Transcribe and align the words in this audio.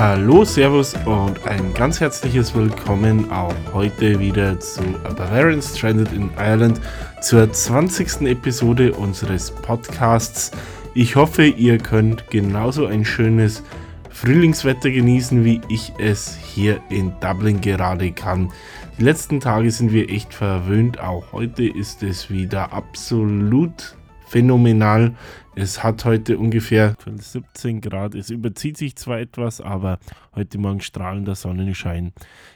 Hallo, 0.00 0.46
Servus 0.46 0.94
und 1.04 1.46
ein 1.46 1.74
ganz 1.74 2.00
herzliches 2.00 2.54
Willkommen 2.54 3.30
auch 3.30 3.54
heute 3.74 4.18
wieder 4.18 4.58
zu 4.58 4.80
A 5.04 5.12
Bavarian 5.12 5.60
Stranded 5.60 6.10
in 6.14 6.30
Ireland 6.38 6.80
zur 7.20 7.52
20. 7.52 8.22
Episode 8.22 8.94
unseres 8.94 9.50
Podcasts. 9.50 10.52
Ich 10.94 11.16
hoffe, 11.16 11.44
ihr 11.44 11.76
könnt 11.76 12.30
genauso 12.30 12.86
ein 12.86 13.04
schönes 13.04 13.62
Frühlingswetter 14.08 14.90
genießen, 14.90 15.44
wie 15.44 15.60
ich 15.68 15.92
es 15.98 16.34
hier 16.34 16.80
in 16.88 17.12
Dublin 17.20 17.60
gerade 17.60 18.10
kann. 18.12 18.50
Die 18.98 19.04
letzten 19.04 19.38
Tage 19.38 19.70
sind 19.70 19.92
wir 19.92 20.08
echt 20.08 20.32
verwöhnt, 20.32 20.98
auch 20.98 21.30
heute 21.32 21.68
ist 21.68 22.02
es 22.02 22.30
wieder 22.30 22.72
absolut 22.72 23.96
phänomenal. 24.30 25.16
Es 25.56 25.82
hat 25.82 26.04
heute 26.04 26.38
ungefähr 26.38 26.96
17 27.04 27.80
Grad. 27.80 28.14
Es 28.14 28.30
überzieht 28.30 28.76
sich 28.76 28.94
zwar 28.94 29.18
etwas, 29.18 29.60
aber 29.60 29.98
heute 30.36 30.56
Morgen 30.58 30.80
strahlender 30.80 31.34
Sonnenschein. 31.34 32.12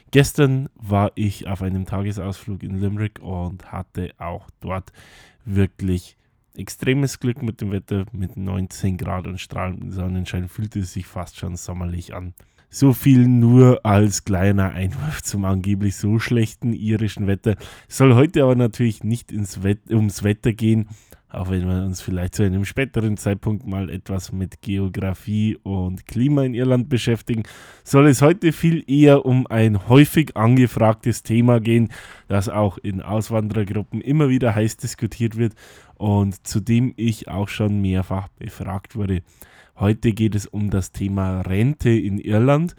Gestern 0.09 0.69
war 0.75 1.11
ich 1.15 1.47
auf 1.47 1.61
einem 1.61 1.85
Tagesausflug 1.85 2.63
in 2.63 2.79
Limerick 2.79 3.19
und 3.21 3.73
hatte 3.73 4.11
auch 4.17 4.47
dort 4.61 4.93
wirklich 5.43 6.15
extremes 6.55 7.19
Glück 7.19 7.43
mit 7.43 7.59
dem 7.59 7.71
Wetter. 7.71 8.05
Mit 8.13 8.37
19 8.37 8.95
Grad 8.95 9.27
und 9.27 9.41
strahlendem 9.41 9.91
Sonnenschein 9.91 10.47
fühlte 10.47 10.79
es 10.79 10.93
sich 10.93 11.05
fast 11.05 11.37
schon 11.37 11.57
sommerlich 11.57 12.15
an. 12.15 12.33
So 12.69 12.93
viel 12.93 13.27
nur 13.27 13.85
als 13.85 14.23
kleiner 14.23 14.71
Einwurf 14.71 15.23
zum 15.23 15.43
angeblich 15.43 15.97
so 15.97 16.19
schlechten 16.19 16.71
irischen 16.71 17.27
Wetter. 17.27 17.57
Es 17.89 17.97
soll 17.97 18.15
heute 18.15 18.43
aber 18.43 18.55
natürlich 18.55 19.03
nicht 19.03 19.33
ins 19.33 19.61
Wett 19.63 19.89
ums 19.89 20.23
Wetter 20.23 20.53
gehen, 20.53 20.87
auch 21.29 21.49
wenn 21.49 21.67
wir 21.67 21.83
uns 21.83 22.01
vielleicht 22.01 22.35
zu 22.35 22.43
einem 22.43 22.65
späteren 22.65 23.17
Zeitpunkt 23.17 23.65
mal 23.67 23.89
etwas 23.89 24.31
mit 24.31 24.61
Geografie 24.61 25.57
und 25.63 26.07
Klima 26.07 26.43
in 26.43 26.53
Irland 26.53 26.87
beschäftigen, 26.87 27.43
soll 27.83 28.07
es 28.07 28.21
heute 28.21 28.51
viel 28.51 28.83
eher 28.87 29.25
um 29.25 29.47
ein 29.47 29.89
häufig 29.89 30.37
angefragtes 30.37 31.23
Thema 31.23 31.59
gehen, 31.59 31.89
das 32.27 32.47
auch 32.47 32.77
in 32.77 33.01
Auswanderergruppen 33.01 34.01
immer 34.01 34.29
wieder 34.29 34.55
heiß 34.55 34.77
diskutiert 34.77 35.35
wird 35.35 35.53
und 35.95 36.47
zu 36.47 36.59
dem 36.59 36.93
ich 36.95 37.27
auch 37.27 37.49
schon 37.49 37.81
mehrfach 37.81 38.27
befragt 38.29 38.95
wurde. 38.95 39.21
Heute 39.77 40.13
geht 40.13 40.35
es 40.35 40.45
um 40.45 40.69
das 40.69 40.91
Thema 40.91 41.41
Rente 41.41 41.89
in 41.89 42.17
Irland. 42.17 42.75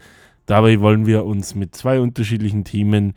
Dabei 0.47 0.79
wollen 0.79 1.05
wir 1.05 1.25
uns 1.25 1.53
mit 1.53 1.75
zwei 1.75 1.99
unterschiedlichen 1.99 2.63
Themen 2.63 3.13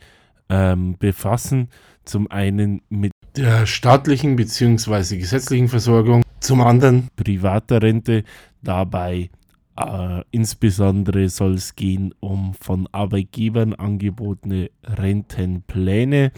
ähm, 0.49 0.97
befassen. 0.99 1.69
Zum 2.03 2.29
einen 2.29 2.81
mit 2.89 3.11
der 3.35 3.65
staatlichen 3.65 4.35
bzw. 4.35 5.17
gesetzlichen 5.17 5.67
Versorgung, 5.67 6.23
zum 6.39 6.61
anderen 6.61 7.09
privater 7.15 7.81
Rente. 7.81 8.23
Dabei 8.61 9.29
äh, 9.77 10.21
insbesondere 10.31 11.29
soll 11.29 11.53
es 11.55 11.75
gehen 11.75 12.13
um 12.19 12.53
von 12.53 12.87
Arbeitgebern 12.91 13.73
angebotene 13.73 14.71
Rentenpläne. 14.83 16.31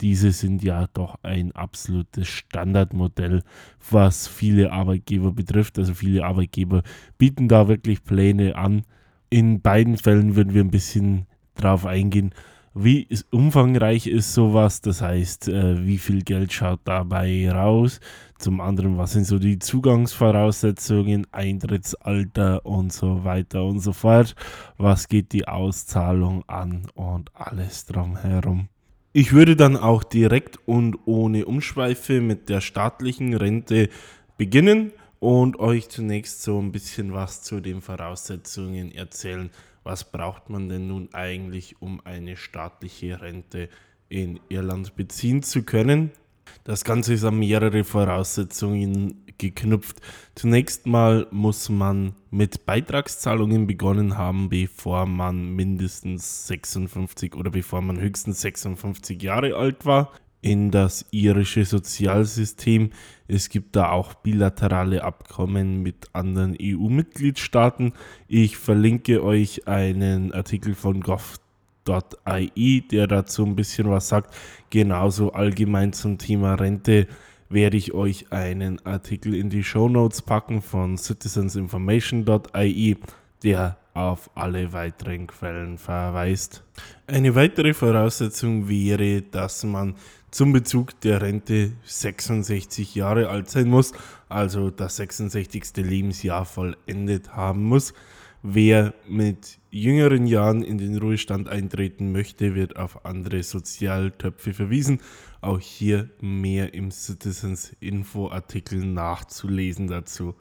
Diese 0.00 0.30
sind 0.30 0.62
ja 0.62 0.86
doch 0.92 1.16
ein 1.22 1.52
absolutes 1.52 2.28
Standardmodell, 2.28 3.42
was 3.90 4.28
viele 4.28 4.72
Arbeitgeber 4.72 5.32
betrifft. 5.32 5.78
Also 5.78 5.92
viele 5.92 6.24
Arbeitgeber 6.24 6.82
bieten 7.18 7.48
da 7.48 7.66
wirklich 7.66 8.04
Pläne 8.04 8.54
an. 8.54 8.82
In 9.28 9.60
beiden 9.60 9.96
Fällen 9.96 10.36
würden 10.36 10.54
wir 10.54 10.62
ein 10.62 10.70
bisschen 10.70 11.26
drauf 11.56 11.84
eingehen, 11.84 12.32
wie 12.80 13.08
umfangreich 13.30 14.06
ist 14.06 14.34
sowas, 14.34 14.80
das 14.80 15.02
heißt, 15.02 15.48
äh, 15.48 15.84
wie 15.84 15.98
viel 15.98 16.22
Geld 16.22 16.52
schaut 16.52 16.80
dabei 16.84 17.50
raus, 17.50 18.00
zum 18.38 18.60
anderen, 18.60 18.96
was 18.98 19.12
sind 19.12 19.24
so 19.24 19.38
die 19.38 19.58
Zugangsvoraussetzungen, 19.58 21.26
Eintrittsalter 21.32 22.64
und 22.64 22.92
so 22.92 23.24
weiter 23.24 23.64
und 23.64 23.80
so 23.80 23.92
fort, 23.92 24.36
was 24.76 25.08
geht 25.08 25.32
die 25.32 25.48
Auszahlung 25.48 26.44
an 26.48 26.86
und 26.94 27.34
alles 27.34 27.86
drumherum. 27.86 28.68
Ich 29.12 29.32
würde 29.32 29.56
dann 29.56 29.76
auch 29.76 30.04
direkt 30.04 30.58
und 30.66 30.96
ohne 31.04 31.46
Umschweife 31.46 32.20
mit 32.20 32.48
der 32.48 32.60
staatlichen 32.60 33.34
Rente 33.34 33.88
beginnen 34.36 34.92
und 35.18 35.58
euch 35.58 35.88
zunächst 35.88 36.42
so 36.42 36.60
ein 36.60 36.70
bisschen 36.70 37.12
was 37.12 37.42
zu 37.42 37.60
den 37.60 37.80
Voraussetzungen 37.80 38.92
erzählen 38.92 39.50
was 39.88 40.04
braucht 40.04 40.50
man 40.50 40.68
denn 40.68 40.86
nun 40.88 41.08
eigentlich, 41.14 41.80
um 41.80 42.02
eine 42.04 42.36
staatliche 42.36 43.22
Rente 43.22 43.70
in 44.10 44.38
Irland 44.50 44.94
beziehen 44.96 45.42
zu 45.42 45.62
können. 45.62 46.10
Das 46.62 46.84
Ganze 46.84 47.14
ist 47.14 47.24
an 47.24 47.38
mehrere 47.38 47.84
Voraussetzungen 47.84 49.24
geknüpft. 49.38 50.02
Zunächst 50.34 50.86
mal 50.86 51.26
muss 51.30 51.70
man 51.70 52.14
mit 52.30 52.66
Beitragszahlungen 52.66 53.66
begonnen 53.66 54.18
haben, 54.18 54.50
bevor 54.50 55.06
man 55.06 55.54
mindestens 55.56 56.46
56 56.48 57.34
oder 57.34 57.50
bevor 57.50 57.80
man 57.80 57.98
höchstens 57.98 58.42
56 58.42 59.22
Jahre 59.22 59.56
alt 59.56 59.86
war 59.86 60.12
in 60.40 60.70
das 60.70 61.06
irische 61.10 61.64
Sozialsystem. 61.64 62.90
Es 63.26 63.48
gibt 63.48 63.76
da 63.76 63.90
auch 63.90 64.14
bilaterale 64.14 65.02
Abkommen 65.02 65.82
mit 65.82 66.08
anderen 66.12 66.56
EU-Mitgliedstaaten. 66.60 67.92
Ich 68.28 68.56
verlinke 68.56 69.22
euch 69.22 69.66
einen 69.66 70.32
Artikel 70.32 70.74
von 70.74 71.00
gov.ie, 71.00 72.80
der 72.82 73.06
dazu 73.06 73.44
ein 73.44 73.56
bisschen 73.56 73.90
was 73.90 74.08
sagt. 74.08 74.34
Genauso 74.70 75.32
allgemein 75.32 75.92
zum 75.92 76.18
Thema 76.18 76.54
Rente 76.54 77.08
werde 77.48 77.76
ich 77.76 77.92
euch 77.94 78.30
einen 78.30 78.84
Artikel 78.84 79.34
in 79.34 79.50
die 79.50 79.64
Show 79.64 79.88
Notes 79.88 80.22
packen 80.22 80.62
von 80.62 80.98
citizensinformation.ie, 80.98 82.96
der 83.42 83.78
auf 83.98 84.30
alle 84.36 84.72
weiteren 84.72 85.26
Quellen 85.26 85.76
verweist. 85.76 86.62
Eine 87.08 87.34
weitere 87.34 87.74
Voraussetzung 87.74 88.68
wäre, 88.68 89.22
dass 89.22 89.64
man 89.64 89.96
zum 90.30 90.52
Bezug 90.52 91.00
der 91.00 91.20
Rente 91.20 91.72
66 91.82 92.94
Jahre 92.94 93.28
alt 93.28 93.50
sein 93.50 93.68
muss, 93.68 93.92
also 94.28 94.70
das 94.70 94.96
66. 94.96 95.78
Lebensjahr 95.78 96.44
vollendet 96.44 97.34
haben 97.34 97.64
muss. 97.64 97.92
Wer 98.44 98.94
mit 99.08 99.58
jüngeren 99.72 100.28
Jahren 100.28 100.62
in 100.62 100.78
den 100.78 100.96
Ruhestand 100.96 101.48
eintreten 101.48 102.12
möchte, 102.12 102.54
wird 102.54 102.76
auf 102.76 103.04
andere 103.04 103.42
Sozialtöpfe 103.42 104.54
verwiesen. 104.54 105.00
Auch 105.40 105.58
hier 105.58 106.08
mehr 106.20 106.72
im 106.72 106.92
Citizens 106.92 107.74
Info 107.80 108.30
Artikel 108.30 108.84
nachzulesen 108.84 109.88
dazu. 109.88 110.36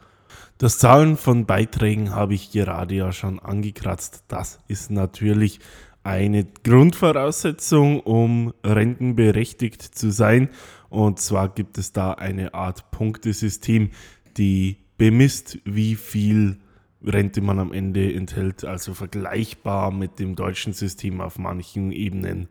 Das 0.58 0.80
Zahlen 0.80 1.18
von 1.18 1.46
Beiträgen 1.46 2.14
habe 2.16 2.34
ich 2.34 2.52
gerade 2.52 2.96
ja 2.96 3.12
schon 3.12 3.40
angekratzt. 3.40 4.24
Das 4.28 4.60
ist 4.68 4.92
natürlich 4.92 5.60
eine 6.04 6.46
Grundvoraussetzung, 6.64 8.00
um 8.00 8.54
rentenberechtigt 8.64 9.82
zu 9.82 10.12
sein. 10.12 10.50
Und 10.90 11.20
zwar 11.20 11.50
gibt 11.50 11.78
es 11.78 11.92
da 11.92 12.14
eine 12.14 12.54
Art 12.54 12.92
Punktesystem, 12.92 13.92
die 14.38 14.78
bemisst, 14.98 15.60
wie 15.66 15.96
viel 15.96 16.60
Rente 17.04 17.42
man 17.42 17.60
am 17.60 17.74
Ende 17.74 18.14
enthält, 18.14 18.66
also 18.66 18.94
vergleichbar 18.94 19.92
mit 19.92 20.20
dem 20.20 20.36
deutschen 20.36 20.74
System 20.74 21.22
auf 21.22 21.38
manchen 21.38 21.92
Ebenen. 21.92 22.48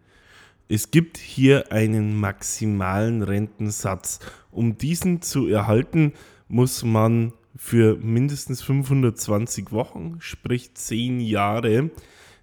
Es 0.68 0.90
gibt 0.90 1.16
hier 1.16 1.72
einen 1.72 2.18
maximalen 2.18 3.22
Rentensatz. 3.22 4.20
Um 4.50 4.76
diesen 4.76 5.22
zu 5.22 5.46
erhalten, 5.46 6.12
muss 6.48 6.84
man 6.84 7.32
für 7.56 7.96
mindestens 7.96 8.62
520 8.62 9.72
Wochen, 9.72 10.16
sprich 10.20 10.74
10 10.74 11.20
Jahre, 11.20 11.90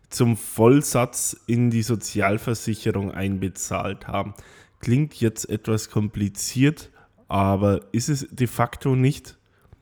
zum 0.09 0.37
Vollsatz 0.37 1.35
in 1.47 1.69
die 1.69 1.83
Sozialversicherung 1.83 3.11
einbezahlt 3.11 4.07
haben. 4.07 4.33
Klingt 4.79 5.15
jetzt 5.15 5.49
etwas 5.49 5.89
kompliziert, 5.89 6.91
aber 7.27 7.81
ist 7.93 8.09
es 8.09 8.27
de 8.29 8.47
facto 8.47 8.95
nicht. 8.95 9.37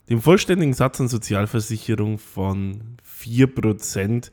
Den 0.09 0.21
vollständigen 0.21 0.73
Satz 0.73 1.01
an 1.01 1.07
Sozialversicherung 1.07 2.17
von 2.17 2.97
4% 3.05 4.31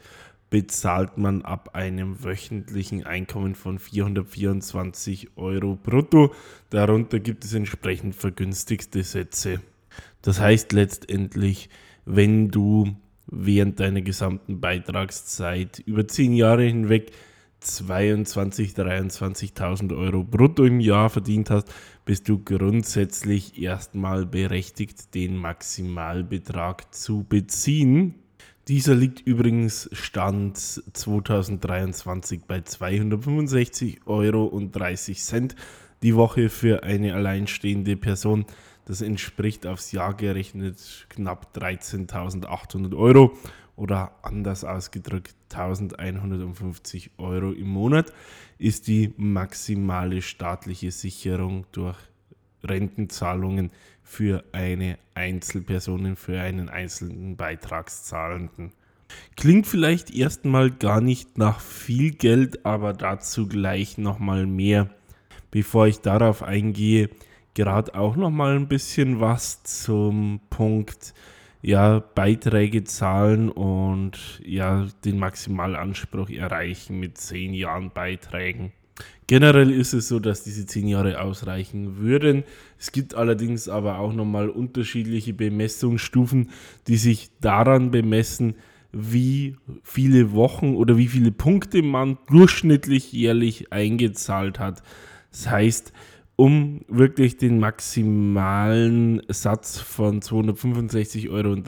bezahlt 0.50 1.18
man 1.18 1.42
ab 1.42 1.74
einem 1.74 2.24
wöchentlichen 2.24 3.04
Einkommen 3.04 3.54
von 3.54 3.78
424 3.78 5.36
Euro 5.36 5.76
brutto. 5.76 6.34
Darunter 6.70 7.20
gibt 7.20 7.44
es 7.44 7.52
entsprechend 7.54 8.14
vergünstigste 8.14 9.02
Sätze. 9.02 9.60
Das 10.22 10.40
heißt 10.40 10.72
letztendlich, 10.72 11.68
wenn 12.04 12.48
du 12.50 12.96
während 13.26 13.78
deiner 13.80 14.00
gesamten 14.00 14.60
Beitragszeit 14.60 15.80
über 15.80 16.08
zehn 16.08 16.32
Jahre 16.32 16.64
hinweg 16.64 17.12
22.000, 17.62 18.76
23.000 18.76 19.96
Euro 19.96 20.22
brutto 20.22 20.64
im 20.64 20.80
Jahr 20.80 21.10
verdient 21.10 21.50
hast, 21.50 21.72
bist 22.04 22.28
du 22.28 22.42
grundsätzlich 22.42 23.60
erstmal 23.60 24.26
berechtigt, 24.26 25.14
den 25.14 25.36
Maximalbetrag 25.36 26.94
zu 26.94 27.24
beziehen. 27.28 28.14
Dieser 28.68 28.94
liegt 28.94 29.26
übrigens 29.26 29.88
Stand 29.92 30.56
2023 30.58 32.42
bei 32.46 32.60
265 32.60 34.06
Euro 34.06 34.44
und 34.44 34.72
30 34.72 35.22
Cent 35.22 35.56
die 36.02 36.14
Woche 36.14 36.48
für 36.48 36.84
eine 36.84 37.14
alleinstehende 37.14 37.96
Person. 37.96 38.46
Das 38.88 39.02
entspricht 39.02 39.66
aufs 39.66 39.92
Jahr 39.92 40.14
gerechnet 40.14 41.06
knapp 41.10 41.54
13.800 41.54 42.96
Euro. 42.96 43.36
oder 43.76 44.12
anders 44.22 44.64
ausgedrückt 44.64 45.36
1150 45.52 47.12
Euro 47.18 47.52
im 47.52 47.68
Monat 47.68 48.12
ist 48.58 48.88
die 48.88 49.12
maximale 49.16 50.20
staatliche 50.20 50.90
Sicherung 50.90 51.64
durch 51.70 51.96
Rentenzahlungen 52.64 53.70
für 54.02 54.42
eine 54.50 54.98
Einzelperson, 55.14 56.16
für 56.16 56.40
einen 56.40 56.68
einzelnen 56.68 57.36
Beitragszahlenden. 57.36 58.72
Klingt 59.36 59.66
vielleicht 59.68 60.10
erstmal 60.10 60.70
gar 60.72 61.00
nicht 61.00 61.38
nach 61.38 61.60
viel 61.60 62.10
Geld, 62.10 62.64
aber 62.66 62.94
dazu 62.94 63.46
gleich 63.46 63.96
nochmal 63.96 64.46
mehr. 64.46 64.90
Bevor 65.52 65.86
ich 65.86 66.00
darauf 66.00 66.42
eingehe, 66.42 67.10
gerade 67.58 67.96
auch 67.96 68.14
nochmal 68.14 68.54
ein 68.54 68.68
bisschen 68.68 69.18
was 69.18 69.64
zum 69.64 70.38
Punkt 70.48 71.12
ja, 71.60 71.98
Beiträge 71.98 72.84
zahlen 72.84 73.48
und 73.48 74.40
ja, 74.46 74.86
den 75.04 75.18
Maximalanspruch 75.18 76.30
erreichen 76.30 77.00
mit 77.00 77.18
zehn 77.18 77.52
Jahren 77.54 77.90
Beiträgen. 77.90 78.70
Generell 79.26 79.72
ist 79.72 79.92
es 79.92 80.06
so, 80.06 80.20
dass 80.20 80.44
diese 80.44 80.66
zehn 80.66 80.86
Jahre 80.86 81.20
ausreichen 81.20 81.98
würden. 81.98 82.44
Es 82.78 82.92
gibt 82.92 83.16
allerdings 83.16 83.68
aber 83.68 83.98
auch 83.98 84.12
nochmal 84.12 84.50
unterschiedliche 84.50 85.34
Bemessungsstufen, 85.34 86.50
die 86.86 86.96
sich 86.96 87.28
daran 87.40 87.90
bemessen, 87.90 88.54
wie 88.92 89.56
viele 89.82 90.32
Wochen 90.32 90.76
oder 90.76 90.96
wie 90.96 91.08
viele 91.08 91.32
Punkte 91.32 91.82
man 91.82 92.18
durchschnittlich 92.28 93.12
jährlich 93.12 93.72
eingezahlt 93.72 94.60
hat. 94.60 94.84
Das 95.32 95.50
heißt, 95.50 95.92
um 96.40 96.82
wirklich 96.86 97.36
den 97.36 97.58
maximalen 97.58 99.20
Satz 99.26 99.80
von 99.80 100.22
265,30 100.22 101.30
Euro 101.30 101.60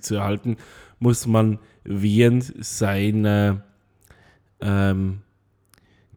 zu 0.00 0.16
erhalten, 0.16 0.58
muss 0.98 1.26
man 1.26 1.58
während 1.82 2.52
seiner 2.62 3.64
ähm, 4.60 5.22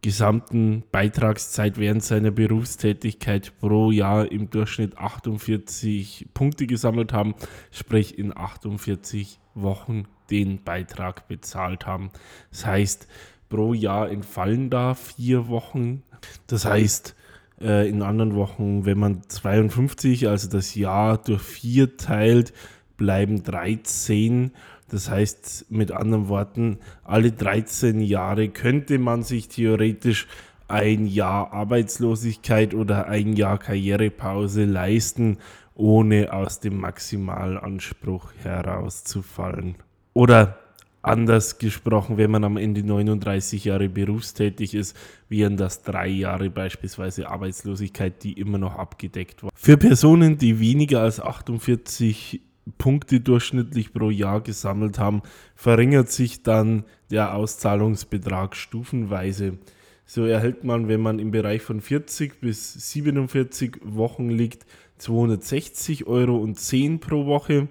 gesamten 0.02 0.84
Beitragszeit 0.92 1.78
während 1.78 2.04
seiner 2.04 2.32
Berufstätigkeit 2.32 3.54
pro 3.62 3.92
Jahr 3.92 4.30
im 4.30 4.50
Durchschnitt 4.50 4.98
48 4.98 6.28
Punkte 6.34 6.68
gesammelt 6.68 7.14
haben, 7.14 7.34
sprich 7.72 8.20
in 8.20 8.36
48 8.36 9.40
Wochen 9.54 10.04
den 10.30 10.62
Beitrag 10.66 11.30
bezahlt 11.30 11.86
haben. 11.86 12.10
Das 12.50 12.66
heißt, 12.66 13.08
pro 13.48 13.74
Jahr 13.74 14.12
entfallen 14.12 14.70
da 14.70 14.96
vier 14.96 15.48
Wochen. 15.48 16.04
Das 16.48 16.66
heißt, 16.66 17.16
äh, 17.64 17.88
in 17.88 18.02
anderen 18.02 18.36
Wochen, 18.36 18.86
wenn 18.86 19.00
man 19.00 19.22
52, 19.28 20.28
also 20.28 20.50
das 20.50 20.76
Jahr 20.76 21.18
durch 21.18 21.42
vier 21.42 21.98
teilt, 21.98 22.54
bleiben 22.98 23.44
13. 23.44 24.52
Das 24.90 25.10
heißt, 25.10 25.68
mit 25.70 25.92
anderen 25.92 26.28
Worten, 26.28 26.80
alle 27.04 27.32
13 27.32 28.02
Jahre 28.02 28.50
könnte 28.50 29.00
man 29.00 29.24
sich 29.24 29.48
theoretisch 29.48 30.28
ein 30.68 31.06
Jahr 31.06 31.54
Arbeitslosigkeit 31.54 32.74
oder 32.74 33.08
ein 33.08 33.34
Jahr 33.34 33.58
Karrierepause 33.58 34.66
leisten, 34.66 35.38
ohne 35.76 36.34
aus 36.34 36.60
dem 36.60 36.80
Maximalanspruch 36.80 38.32
herauszufallen. 38.44 39.76
Oder 40.14 40.58
Anders 41.04 41.58
gesprochen, 41.58 42.18
wenn 42.18 42.30
man 42.30 42.44
am 42.44 42.58
Ende 42.58 42.84
39 42.84 43.66
Jahre 43.66 43.90
berufstätig 43.90 44.76
ist, 44.76 44.96
wären 45.30 45.58
das 45.58 45.82
drei 45.82 46.08
Jahre 46.08 46.52
beispielsweise 46.52 47.28
Arbeitslosigkeit, 47.28 48.24
die 48.24 48.34
immer 48.34 48.60
noch 48.60 48.76
abgedeckt 48.76 49.42
war. 49.42 49.50
Für 49.56 49.78
Personen, 49.78 50.38
die 50.38 50.60
weniger 50.60 51.02
als 51.02 51.20
48 51.20 52.42
Punkte 52.78 53.20
durchschnittlich 53.20 53.94
pro 53.94 54.12
Jahr 54.12 54.42
gesammelt 54.42 55.00
haben, 55.00 55.24
verringert 55.56 56.12
sich 56.12 56.44
dann 56.44 56.84
der 57.10 57.34
Auszahlungsbetrag 57.34 58.56
stufenweise. 58.56 59.58
So 60.06 60.26
erhält 60.26 60.64
man, 60.64 60.88
wenn 60.88 61.02
man 61.02 61.20
im 61.20 61.32
Bereich 61.32 61.62
von 61.62 61.82
40 61.82 62.42
bis 62.42 62.92
47 62.92 63.78
Wochen 63.84 64.30
liegt, 64.30 64.66
260 64.98 66.06
Euro 66.06 66.38
und 66.38 66.60
10 66.60 67.00
pro 67.00 67.26
Woche 67.26 67.70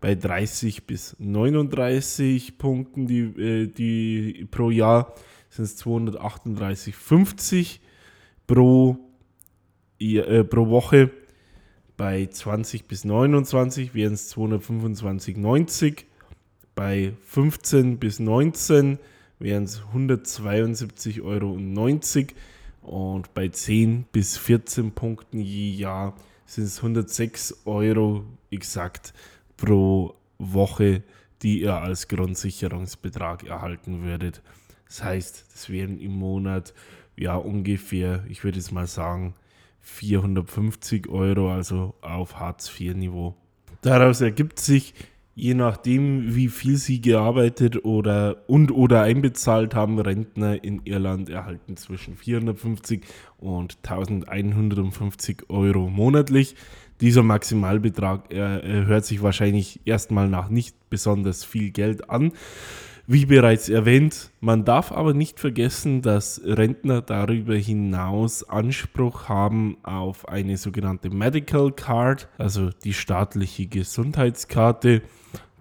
bei 0.00 0.14
30 0.14 0.86
bis 0.86 1.16
39 1.18 2.58
Punkten 2.58 3.06
die, 3.06 3.20
äh, 3.20 3.66
die 3.66 4.46
pro 4.50 4.70
Jahr 4.70 5.14
sind 5.48 5.64
es 5.64 5.76
238,50 5.84 7.80
pro, 8.46 8.98
äh, 9.98 10.44
pro 10.44 10.68
Woche. 10.68 11.10
Bei 11.96 12.26
20 12.26 12.86
bis 12.86 13.04
29 13.04 13.94
wären 13.94 14.12
es 14.12 14.30
225,90. 14.36 16.04
Bei 16.74 17.14
15 17.24 17.98
bis 17.98 18.18
19 18.18 18.98
wären 19.38 19.64
es 19.64 19.80
172,90 19.94 21.22
Euro. 21.22 21.58
Und 22.82 23.32
bei 23.34 23.48
10 23.48 24.04
bis 24.12 24.36
14 24.36 24.92
Punkten 24.92 25.40
je 25.40 25.70
Jahr 25.70 26.14
sind 26.44 26.64
es 26.64 26.76
106 26.78 27.62
Euro 27.64 28.24
exakt 28.50 29.14
pro 29.56 30.14
Woche, 30.38 31.02
die 31.42 31.62
ihr 31.62 31.74
als 31.74 32.08
Grundsicherungsbetrag 32.08 33.44
erhalten 33.44 34.02
würdet. 34.02 34.42
Das 34.86 35.02
heißt, 35.02 35.46
das 35.52 35.70
wären 35.70 35.98
im 35.98 36.12
Monat 36.12 36.74
ja 37.16 37.36
ungefähr, 37.36 38.24
ich 38.28 38.44
würde 38.44 38.58
jetzt 38.58 38.72
mal 38.72 38.86
sagen, 38.86 39.34
450 39.80 41.08
Euro, 41.08 41.52
also 41.52 41.94
auf 42.00 42.38
Hartz-IV-Niveau. 42.38 43.34
Daraus 43.82 44.20
ergibt 44.20 44.58
sich, 44.58 44.94
je 45.36 45.54
nachdem, 45.54 46.34
wie 46.34 46.48
viel 46.48 46.78
sie 46.78 47.00
gearbeitet 47.00 47.84
oder 47.84 48.42
und 48.48 48.72
oder 48.72 49.02
einbezahlt 49.02 49.74
haben, 49.74 50.00
Rentner 50.00 50.64
in 50.64 50.80
Irland 50.84 51.28
erhalten 51.28 51.76
zwischen 51.76 52.16
450 52.16 53.02
und 53.38 53.76
1150 53.82 55.48
Euro 55.48 55.88
monatlich 55.88 56.56
dieser 57.00 57.22
Maximalbetrag 57.22 58.32
äh, 58.32 58.84
hört 58.86 59.04
sich 59.04 59.22
wahrscheinlich 59.22 59.80
erstmal 59.84 60.28
nach 60.28 60.48
nicht 60.48 60.74
besonders 60.88 61.44
viel 61.44 61.70
Geld 61.70 62.08
an. 62.08 62.32
Wie 63.08 63.24
bereits 63.24 63.68
erwähnt, 63.68 64.32
man 64.40 64.64
darf 64.64 64.90
aber 64.90 65.14
nicht 65.14 65.38
vergessen, 65.38 66.02
dass 66.02 66.40
Rentner 66.44 67.02
darüber 67.02 67.54
hinaus 67.54 68.42
Anspruch 68.42 69.28
haben 69.28 69.76
auf 69.84 70.28
eine 70.28 70.56
sogenannte 70.56 71.10
Medical 71.10 71.70
Card, 71.70 72.28
also 72.36 72.70
die 72.82 72.94
staatliche 72.94 73.66
Gesundheitskarte, 73.66 75.02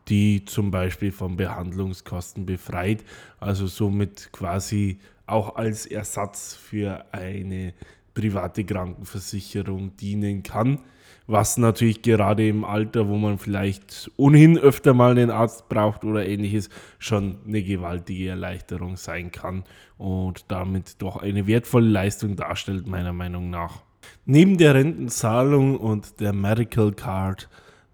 die 0.07 0.43
zum 0.45 0.71
Beispiel 0.71 1.11
von 1.11 1.37
Behandlungskosten 1.37 2.47
befreit, 2.47 3.03
also 3.39 3.67
somit 3.67 4.29
quasi 4.31 4.97
auch 5.27 5.55
als 5.55 5.85
Ersatz 5.85 6.55
für 6.55 7.05
eine 7.11 7.75
private 8.15 8.63
Krankenversicherung 8.63 9.95
dienen 9.97 10.41
kann 10.41 10.79
was 11.27 11.57
natürlich 11.57 12.01
gerade 12.01 12.47
im 12.47 12.63
Alter, 12.63 13.07
wo 13.07 13.17
man 13.17 13.37
vielleicht 13.37 14.11
ohnehin 14.15 14.57
öfter 14.57 14.93
mal 14.93 15.11
einen 15.11 15.31
Arzt 15.31 15.69
braucht 15.69 16.03
oder 16.03 16.25
ähnliches, 16.25 16.69
schon 16.99 17.37
eine 17.47 17.63
gewaltige 17.63 18.29
Erleichterung 18.29 18.95
sein 18.95 19.31
kann 19.31 19.63
und 19.97 20.45
damit 20.49 21.01
doch 21.01 21.17
eine 21.17 21.47
wertvolle 21.47 21.89
Leistung 21.89 22.35
darstellt, 22.35 22.87
meiner 22.87 23.13
Meinung 23.13 23.49
nach. 23.49 23.81
Neben 24.25 24.57
der 24.57 24.75
Rentenzahlung 24.75 25.77
und 25.77 26.19
der 26.19 26.33
Medical 26.33 26.91
Card 26.91 27.49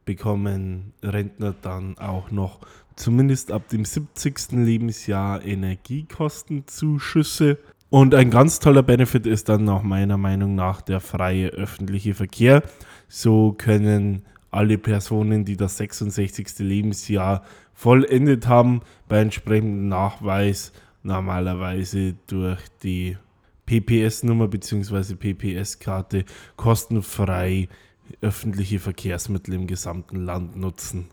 bekommen 0.05 0.93
Rentner 1.03 1.53
dann 1.61 1.97
auch 1.97 2.31
noch 2.31 2.59
zumindest 2.95 3.51
ab 3.51 3.67
dem 3.69 3.85
70. 3.85 4.51
Lebensjahr 4.51 5.45
Energiekostenzuschüsse. 5.45 7.59
Und 7.89 8.15
ein 8.15 8.29
ganz 8.29 8.59
toller 8.59 8.83
Benefit 8.83 9.25
ist 9.27 9.49
dann 9.49 9.65
nach 9.65 9.83
meiner 9.83 10.17
Meinung 10.17 10.55
nach 10.55 10.81
der 10.81 11.01
freie 11.01 11.49
öffentliche 11.49 12.13
Verkehr. 12.13 12.63
So 13.13 13.51
können 13.51 14.23
alle 14.51 14.77
Personen, 14.77 15.43
die 15.43 15.57
das 15.57 15.75
66. 15.75 16.59
Lebensjahr 16.59 17.43
vollendet 17.73 18.47
haben, 18.47 18.83
bei 19.09 19.19
entsprechendem 19.19 19.89
Nachweis 19.89 20.71
normalerweise 21.03 22.15
durch 22.27 22.61
die 22.83 23.17
PPS-Nummer 23.65 24.47
bzw. 24.47 25.15
PPS-Karte 25.15 26.23
kostenfrei 26.55 27.67
öffentliche 28.21 28.79
Verkehrsmittel 28.79 29.55
im 29.55 29.67
gesamten 29.67 30.23
Land 30.23 30.55
nutzen. 30.55 31.07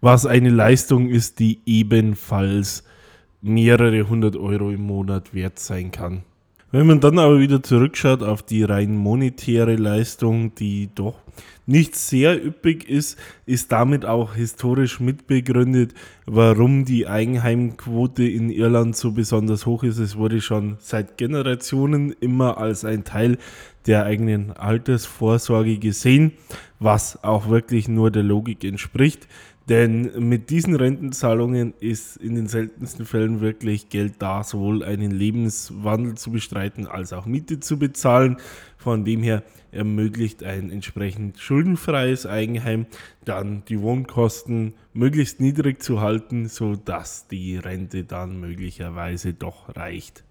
Was 0.00 0.26
eine 0.26 0.50
Leistung 0.50 1.08
ist, 1.08 1.38
die 1.38 1.60
ebenfalls 1.66 2.82
mehrere 3.42 4.08
hundert 4.08 4.34
Euro 4.34 4.72
im 4.72 4.82
Monat 4.82 5.32
wert 5.34 5.60
sein 5.60 5.92
kann. 5.92 6.24
Wenn 6.70 6.86
man 6.86 7.00
dann 7.00 7.18
aber 7.18 7.40
wieder 7.40 7.62
zurückschaut 7.62 8.22
auf 8.22 8.42
die 8.42 8.62
rein 8.62 8.94
monetäre 8.94 9.76
Leistung, 9.76 10.54
die 10.54 10.90
doch 10.94 11.14
nicht 11.64 11.96
sehr 11.96 12.44
üppig 12.44 12.86
ist, 12.88 13.18
ist 13.46 13.72
damit 13.72 14.04
auch 14.04 14.34
historisch 14.34 15.00
mitbegründet, 15.00 15.94
warum 16.26 16.84
die 16.84 17.06
Eigenheimquote 17.06 18.24
in 18.24 18.50
Irland 18.50 18.96
so 18.96 19.12
besonders 19.12 19.64
hoch 19.64 19.82
ist. 19.82 19.96
Es 19.96 20.16
wurde 20.16 20.42
schon 20.42 20.76
seit 20.78 21.16
Generationen 21.16 22.14
immer 22.20 22.58
als 22.58 22.84
ein 22.84 23.04
Teil 23.04 23.38
der 23.86 24.04
eigenen 24.04 24.52
Altersvorsorge 24.52 25.78
gesehen, 25.78 26.32
was 26.80 27.24
auch 27.24 27.48
wirklich 27.48 27.88
nur 27.88 28.10
der 28.10 28.24
Logik 28.24 28.62
entspricht. 28.62 29.26
Denn 29.68 30.28
mit 30.28 30.48
diesen 30.48 30.74
Rentenzahlungen 30.74 31.74
ist 31.78 32.16
in 32.16 32.36
den 32.36 32.46
seltensten 32.46 33.04
Fällen 33.04 33.42
wirklich 33.42 33.90
Geld 33.90 34.14
da, 34.18 34.42
sowohl 34.42 34.82
einen 34.82 35.10
Lebenswandel 35.10 36.14
zu 36.14 36.30
bestreiten 36.30 36.86
als 36.86 37.12
auch 37.12 37.26
Miete 37.26 37.60
zu 37.60 37.78
bezahlen. 37.78 38.38
Von 38.78 39.04
dem 39.04 39.22
her 39.22 39.42
ermöglicht 39.70 40.42
ein 40.42 40.70
entsprechend 40.70 41.38
schuldenfreies 41.38 42.24
Eigenheim 42.24 42.86
dann 43.26 43.62
die 43.68 43.82
Wohnkosten 43.82 44.72
möglichst 44.94 45.38
niedrig 45.40 45.82
zu 45.82 46.00
halten, 46.00 46.48
sodass 46.48 47.28
die 47.28 47.58
Rente 47.58 48.04
dann 48.04 48.40
möglicherweise 48.40 49.34
doch 49.34 49.76
reicht. 49.76 50.24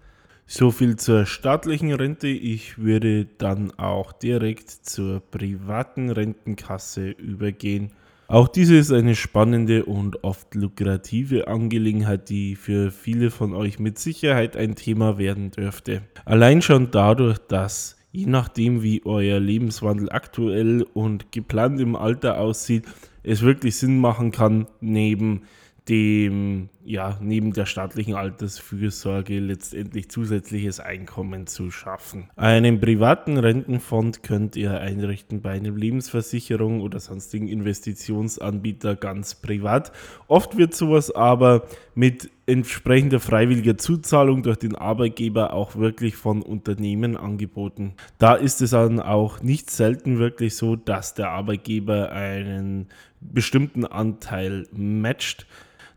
So 0.48 0.72
viel 0.72 0.96
zur 0.96 1.26
staatlichen 1.26 1.92
Rente. 1.92 2.26
Ich 2.26 2.78
würde 2.78 3.26
dann 3.36 3.70
auch 3.78 4.12
direkt 4.12 4.70
zur 4.70 5.20
privaten 5.20 6.10
Rentenkasse 6.10 7.10
übergehen. 7.10 7.92
Auch 8.30 8.46
diese 8.46 8.76
ist 8.76 8.92
eine 8.92 9.16
spannende 9.16 9.86
und 9.86 10.22
oft 10.22 10.54
lukrative 10.54 11.48
Angelegenheit, 11.48 12.28
die 12.28 12.56
für 12.56 12.90
viele 12.90 13.30
von 13.30 13.54
euch 13.54 13.78
mit 13.78 13.98
Sicherheit 13.98 14.54
ein 14.54 14.74
Thema 14.74 15.16
werden 15.16 15.50
dürfte. 15.50 16.02
Allein 16.26 16.60
schon 16.60 16.90
dadurch, 16.90 17.38
dass 17.38 17.96
je 18.12 18.26
nachdem, 18.26 18.82
wie 18.82 19.00
euer 19.06 19.40
Lebenswandel 19.40 20.12
aktuell 20.12 20.84
und 20.92 21.32
geplant 21.32 21.80
im 21.80 21.96
Alter 21.96 22.38
aussieht, 22.38 22.84
es 23.22 23.40
wirklich 23.40 23.76
Sinn 23.76 23.98
machen 23.98 24.30
kann, 24.30 24.66
neben 24.82 25.44
dem, 25.88 26.68
ja, 26.88 27.18
neben 27.20 27.52
der 27.52 27.66
staatlichen 27.66 28.14
Altersfürsorge 28.14 29.40
letztendlich 29.40 30.08
zusätzliches 30.08 30.80
Einkommen 30.80 31.46
zu 31.46 31.70
schaffen. 31.70 32.30
Einen 32.34 32.80
privaten 32.80 33.36
Rentenfonds 33.36 34.22
könnt 34.22 34.56
ihr 34.56 34.80
einrichten 34.80 35.42
bei 35.42 35.50
einem 35.50 35.76
Lebensversicherung 35.76 36.80
oder 36.80 36.98
sonstigen 36.98 37.46
Investitionsanbieter 37.46 38.96
ganz 38.96 39.34
privat. 39.34 39.92
Oft 40.28 40.56
wird 40.56 40.74
sowas 40.74 41.14
aber 41.14 41.66
mit 41.94 42.30
entsprechender 42.46 43.20
freiwilliger 43.20 43.76
Zuzahlung 43.76 44.42
durch 44.42 44.56
den 44.56 44.74
Arbeitgeber 44.74 45.52
auch 45.52 45.76
wirklich 45.76 46.16
von 46.16 46.40
Unternehmen 46.40 47.18
angeboten. 47.18 47.92
Da 48.16 48.34
ist 48.34 48.62
es 48.62 48.70
dann 48.70 48.98
auch 48.98 49.42
nicht 49.42 49.70
selten 49.70 50.18
wirklich 50.18 50.56
so, 50.56 50.74
dass 50.74 51.12
der 51.12 51.32
Arbeitgeber 51.32 52.12
einen 52.12 52.86
bestimmten 53.20 53.84
Anteil 53.84 54.66
matcht 54.72 55.46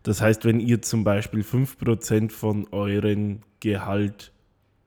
das 0.03 0.22
heißt, 0.22 0.46
wenn 0.46 0.60
ihr 0.60 0.81
zum 0.81 1.03
Beispiel 1.03 1.41
5% 1.41 2.31
von 2.31 2.67
euren 2.72 3.43
Gehalt 3.60 4.31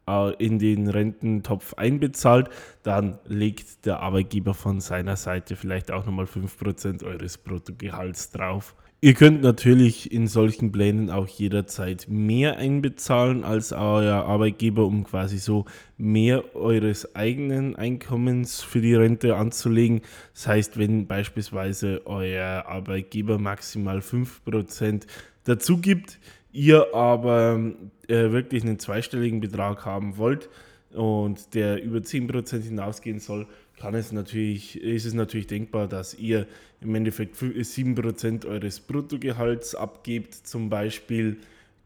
äh, 0.09 0.35
in 0.37 0.59
den 0.59 0.89
Rententopf 0.89 1.75
einbezahlt, 1.75 2.51
dann 2.83 3.19
legt 3.27 3.87
der 3.87 4.01
Arbeitgeber 4.01 4.55
von 4.55 4.81
seiner 4.81 5.17
Seite 5.17 5.57
vielleicht 5.57 5.91
auch 5.91 6.05
nochmal 6.05 6.27
5% 6.27 7.05
eures 7.05 7.39
Bruttogehalts 7.39 8.31
drauf. 8.31 8.75
Ihr 9.05 9.13
könnt 9.13 9.43
natürlich 9.43 10.13
in 10.13 10.29
solchen 10.29 10.73
Plänen 10.73 11.11
auch 11.11 11.29
jederzeit 11.29 12.07
mehr 12.09 12.57
einbezahlen 12.57 13.45
als 13.45 13.71
euer 13.75 14.25
Arbeitgeber, 14.25 14.87
um 14.87 15.05
quasi 15.05 15.37
so 15.37 15.67
mehr 15.99 16.57
eures 16.57 17.15
eigenen 17.15 17.77
Einkommens 17.77 18.63
für 18.63 18.81
die 18.81 18.95
Rente 18.95 19.37
anzulegen. 19.37 20.01
Das 20.33 20.47
heißt, 20.47 20.79
wenn 20.79 21.07
beispielsweise 21.07 22.01
euer 22.07 22.65
Arbeitgeber 22.67 23.39
maximal 23.39 23.99
5% 23.99 25.03
dazu 25.45 25.77
gibt, 25.83 26.19
ihr 26.51 26.95
aber 26.95 27.61
äh, 28.09 28.31
wirklich 28.31 28.63
einen 28.63 28.79
zweistelligen 28.79 29.41
Betrag 29.41 29.85
haben 29.85 30.17
wollt 30.17 30.49
und 30.95 31.53
der 31.55 31.83
über 31.83 31.99
10% 31.99 32.63
hinausgehen 32.63 33.21
soll, 33.21 33.49
kann 33.79 33.95
es 33.95 34.13
natürlich, 34.13 34.81
ist 34.81 35.05
es 35.05 35.15
natürlich 35.15 35.47
denkbar, 35.47 35.89
dass 35.89 36.15
ihr 36.15 36.47
im 36.81 36.95
Endeffekt 36.95 37.37
7% 37.37 38.47
eures 38.47 38.81
Bruttogehalts 38.81 39.75
abgebt, 39.75 40.35
zum 40.35 40.71
Beispiel, 40.71 41.39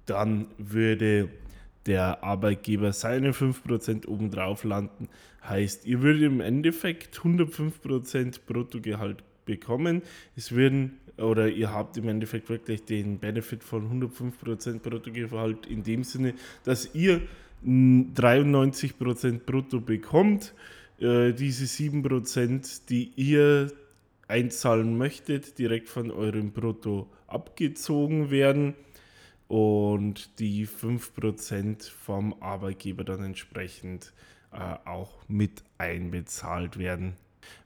dann 0.06 0.46
würde 0.58 1.28
der 1.86 2.22
Arbeitgeber 2.22 2.92
seine 2.92 3.32
5% 3.32 4.06
obendrauf 4.06 4.64
landen. 4.64 5.08
Heißt, 5.48 5.86
ihr 5.86 6.02
würdet 6.02 6.22
im 6.22 6.40
Endeffekt 6.40 7.18
105% 7.18 8.40
Bruttogehalt 8.46 9.22
bekommen. 9.46 10.02
Es 10.36 10.52
würden 10.52 10.98
oder 11.16 11.48
ihr 11.48 11.72
habt 11.72 11.96
im 11.96 12.08
Endeffekt 12.08 12.48
wirklich 12.48 12.84
den 12.84 13.18
Benefit 13.18 13.64
von 13.64 14.02
105% 14.02 14.80
Bruttogehalt 14.80 15.66
in 15.66 15.82
dem 15.82 16.04
Sinne, 16.04 16.34
dass 16.64 16.94
ihr 16.94 17.22
93% 17.66 19.40
brutto 19.44 19.80
bekommt 19.80 20.54
äh, 21.00 21.32
diese 21.32 21.64
7%, 21.64 22.88
die 22.88 23.12
ihr 23.16 23.72
einzahlen 24.26 24.96
möchtet, 24.98 25.58
direkt 25.58 25.88
von 25.88 26.10
eurem 26.10 26.52
Brutto 26.52 27.08
abgezogen 27.26 28.30
werden 28.30 28.74
und 29.48 30.38
die 30.38 30.66
5% 30.66 31.90
vom 31.90 32.34
Arbeitgeber 32.40 33.04
dann 33.04 33.24
entsprechend 33.24 34.12
äh, 34.52 34.88
auch 34.88 35.16
mit 35.28 35.62
einbezahlt 35.78 36.78
werden. 36.78 37.14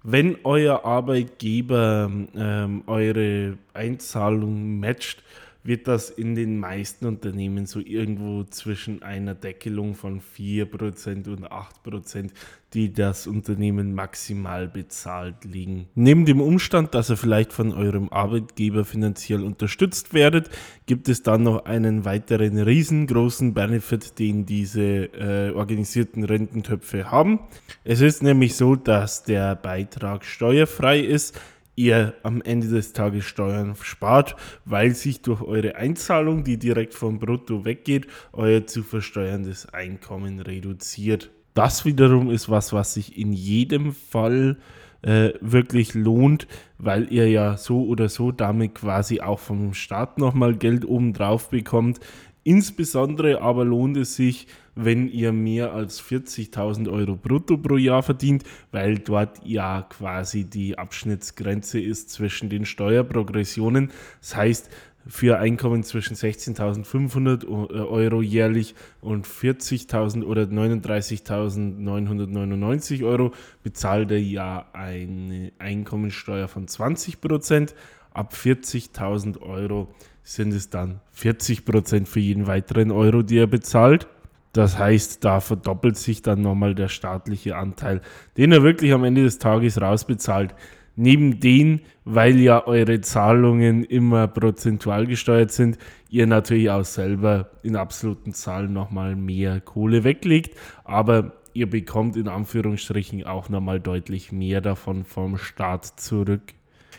Wenn 0.04 0.36
euer 0.44 0.84
Arbeitgeber 0.84 2.10
ähm, 2.36 2.82
eure 2.86 3.58
Einzahlung 3.74 4.78
matcht, 4.78 5.22
wird 5.64 5.86
das 5.86 6.10
in 6.10 6.34
den 6.34 6.58
meisten 6.58 7.06
Unternehmen 7.06 7.66
so 7.66 7.80
irgendwo 7.80 8.44
zwischen 8.44 9.02
einer 9.02 9.34
Deckelung 9.34 9.94
von 9.94 10.20
4% 10.20 11.28
und 11.28 11.48
8%, 11.48 12.30
die 12.74 12.92
das 12.92 13.26
Unternehmen 13.26 13.94
maximal 13.94 14.66
bezahlt, 14.66 15.44
liegen. 15.44 15.86
Neben 15.94 16.24
dem 16.24 16.40
Umstand, 16.40 16.94
dass 16.94 17.10
ihr 17.10 17.16
vielleicht 17.16 17.52
von 17.52 17.72
eurem 17.72 18.08
Arbeitgeber 18.08 18.84
finanziell 18.84 19.42
unterstützt 19.44 20.14
werdet, 20.14 20.50
gibt 20.86 21.08
es 21.08 21.22
dann 21.22 21.44
noch 21.44 21.66
einen 21.66 22.04
weiteren 22.04 22.58
riesengroßen 22.58 23.54
Benefit, 23.54 24.18
den 24.18 24.46
diese 24.46 24.82
äh, 24.82 25.52
organisierten 25.52 26.24
Rententöpfe 26.24 27.10
haben. 27.10 27.40
Es 27.84 28.00
ist 28.00 28.22
nämlich 28.22 28.56
so, 28.56 28.74
dass 28.74 29.22
der 29.22 29.54
Beitrag 29.54 30.24
steuerfrei 30.24 30.98
ist 31.00 31.38
ihr 31.74 32.14
am 32.22 32.42
Ende 32.42 32.68
des 32.68 32.92
Tages 32.92 33.24
Steuern 33.24 33.74
spart, 33.80 34.36
weil 34.64 34.94
sich 34.94 35.22
durch 35.22 35.40
eure 35.42 35.76
Einzahlung, 35.76 36.44
die 36.44 36.58
direkt 36.58 36.94
vom 36.94 37.18
Brutto 37.18 37.64
weggeht, 37.64 38.06
euer 38.32 38.66
zu 38.66 38.82
versteuerndes 38.82 39.72
Einkommen 39.72 40.40
reduziert. 40.40 41.30
Das 41.54 41.84
wiederum 41.84 42.30
ist 42.30 42.48
was, 42.48 42.72
was 42.72 42.94
sich 42.94 43.18
in 43.18 43.32
jedem 43.32 43.92
Fall 43.92 44.58
äh, 45.02 45.30
wirklich 45.40 45.94
lohnt, 45.94 46.46
weil 46.78 47.12
ihr 47.12 47.28
ja 47.28 47.56
so 47.56 47.84
oder 47.84 48.08
so 48.08 48.32
damit 48.32 48.76
quasi 48.76 49.20
auch 49.20 49.38
vom 49.38 49.74
Staat 49.74 50.18
nochmal 50.18 50.54
Geld 50.54 50.84
obendrauf 50.84 51.50
bekommt. 51.50 52.00
Insbesondere 52.44 53.40
aber 53.40 53.64
lohnt 53.64 53.96
es 53.96 54.16
sich, 54.16 54.48
wenn 54.74 55.08
ihr 55.08 55.32
mehr 55.32 55.72
als 55.72 56.02
40.000 56.02 56.90
Euro 56.90 57.14
brutto 57.14 57.56
pro 57.56 57.76
Jahr 57.76 58.02
verdient, 58.02 58.42
weil 58.70 58.98
dort 58.98 59.40
ja 59.44 59.82
quasi 59.82 60.44
die 60.44 60.78
Abschnittsgrenze 60.78 61.80
ist 61.80 62.10
zwischen 62.10 62.48
den 62.48 62.64
Steuerprogressionen. 62.64 63.90
Das 64.20 64.34
heißt, 64.34 64.70
für 65.06 65.38
Einkommen 65.38 65.82
zwischen 65.82 66.16
16.500 66.16 67.44
äh, 67.44 67.48
Euro 67.80 68.22
jährlich 68.22 68.76
und 69.00 69.26
40.000 69.26 70.24
oder 70.24 70.42
39.999 70.42 73.04
Euro 73.04 73.32
bezahlt 73.62 74.12
er 74.12 74.20
ja 74.20 74.66
eine 74.72 75.52
Einkommensteuer 75.58 76.48
von 76.48 76.66
20 76.68 77.20
Prozent. 77.20 77.74
Ab 78.14 78.34
40.000 78.34 79.40
Euro 79.40 79.88
sind 80.22 80.52
es 80.52 80.70
dann 80.70 81.00
40 81.12 81.64
Prozent 81.64 82.08
für 82.08 82.20
jeden 82.20 82.46
weiteren 82.46 82.90
Euro, 82.90 83.22
die 83.22 83.38
er 83.38 83.46
bezahlt. 83.46 84.06
Das 84.52 84.78
heißt, 84.78 85.24
da 85.24 85.40
verdoppelt 85.40 85.96
sich 85.96 86.22
dann 86.22 86.42
nochmal 86.42 86.74
der 86.74 86.88
staatliche 86.88 87.56
Anteil, 87.56 88.02
den 88.36 88.52
er 88.52 88.62
wirklich 88.62 88.92
am 88.92 89.04
Ende 89.04 89.22
des 89.22 89.38
Tages 89.38 89.80
rausbezahlt. 89.80 90.54
Neben 90.94 91.40
den, 91.40 91.80
weil 92.04 92.38
ja 92.38 92.66
eure 92.66 93.00
Zahlungen 93.00 93.82
immer 93.82 94.28
prozentual 94.28 95.06
gesteuert 95.06 95.50
sind, 95.50 95.78
ihr 96.10 96.26
natürlich 96.26 96.68
auch 96.68 96.84
selber 96.84 97.50
in 97.62 97.76
absoluten 97.76 98.34
Zahlen 98.34 98.74
nochmal 98.74 99.16
mehr 99.16 99.62
Kohle 99.62 100.04
weglegt, 100.04 100.54
aber 100.84 101.32
ihr 101.54 101.68
bekommt 101.68 102.16
in 102.16 102.28
Anführungsstrichen 102.28 103.24
auch 103.24 103.48
nochmal 103.48 103.80
deutlich 103.80 104.32
mehr 104.32 104.60
davon 104.60 105.04
vom 105.04 105.38
Staat 105.38 105.98
zurück. 105.98 106.42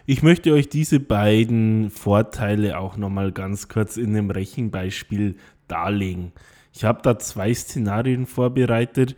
Ich 0.05 0.21
möchte 0.21 0.51
euch 0.51 0.67
diese 0.67 0.99
beiden 0.99 1.89
Vorteile 1.89 2.77
auch 2.77 2.97
nochmal 2.97 3.31
ganz 3.31 3.69
kurz 3.69 3.95
in 3.95 4.09
einem 4.09 4.31
Rechenbeispiel 4.31 5.37
darlegen. 5.69 6.33
Ich 6.73 6.83
habe 6.83 6.99
da 7.01 7.17
zwei 7.19 7.53
Szenarien 7.53 8.25
vorbereitet. 8.25 9.15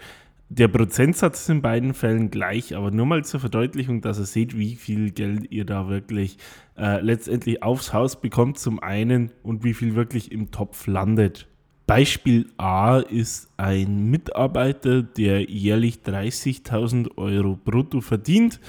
Der 0.49 0.67
Prozentsatz 0.67 1.41
ist 1.41 1.49
in 1.49 1.63
beiden 1.63 1.95
Fällen 1.95 2.29
gleich, 2.29 2.75
aber 2.75 2.91
nur 2.91 3.07
mal 3.07 3.25
zur 3.25 3.39
Verdeutlichung, 3.39 4.01
dass 4.01 4.19
ihr 4.19 4.25
seht, 4.25 4.55
wie 4.59 4.75
viel 4.75 5.09
Geld 5.09 5.51
ihr 5.51 5.65
da 5.65 5.89
wirklich 5.89 6.37
äh, 6.77 7.01
letztendlich 7.01 7.63
aufs 7.63 7.91
Haus 7.91 8.21
bekommt 8.21 8.59
zum 8.59 8.79
einen 8.79 9.31
und 9.41 9.63
wie 9.63 9.73
viel 9.73 9.95
wirklich 9.95 10.31
im 10.31 10.51
Topf 10.51 10.85
landet. 10.85 11.47
Beispiel 11.87 12.47
A 12.57 12.99
ist 12.99 13.49
ein 13.57 14.11
Mitarbeiter, 14.11 15.01
der 15.01 15.49
jährlich 15.49 16.01
30.000 16.05 17.17
Euro 17.17 17.55
brutto 17.55 18.01
verdient 18.01 18.59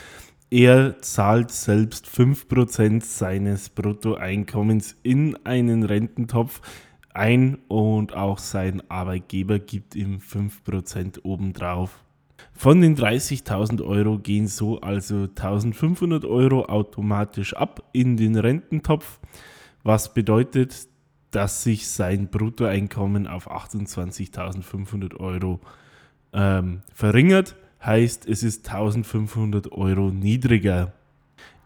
Er 0.50 1.00
zahlt 1.00 1.50
selbst 1.50 2.06
5% 2.06 3.02
seines 3.02 3.68
Bruttoeinkommens 3.68 4.96
in 5.02 5.36
einen 5.44 5.82
Rententopf 5.82 6.60
ein 7.12 7.58
und 7.68 8.14
auch 8.14 8.38
sein 8.38 8.82
Arbeitgeber 8.88 9.58
gibt 9.58 9.96
ihm 9.96 10.18
5% 10.18 11.24
obendrauf. 11.24 12.04
Von 12.52 12.80
den 12.80 12.96
30.000 12.96 13.84
Euro 13.84 14.18
gehen 14.18 14.46
so 14.46 14.80
also 14.80 15.24
1.500 15.24 16.28
Euro 16.28 16.66
automatisch 16.66 17.54
ab 17.54 17.82
in 17.92 18.16
den 18.16 18.36
Rententopf, 18.36 19.18
was 19.82 20.14
bedeutet, 20.14 20.88
dass 21.30 21.62
sich 21.62 21.88
sein 21.88 22.28
Bruttoeinkommen 22.28 23.26
auf 23.26 23.50
28.500 23.50 25.16
Euro 25.16 25.60
ähm, 26.32 26.82
verringert. 26.94 27.56
Heißt, 27.86 28.26
es 28.26 28.42
ist 28.42 28.68
1.500 28.68 29.70
Euro 29.70 30.10
niedriger. 30.10 30.92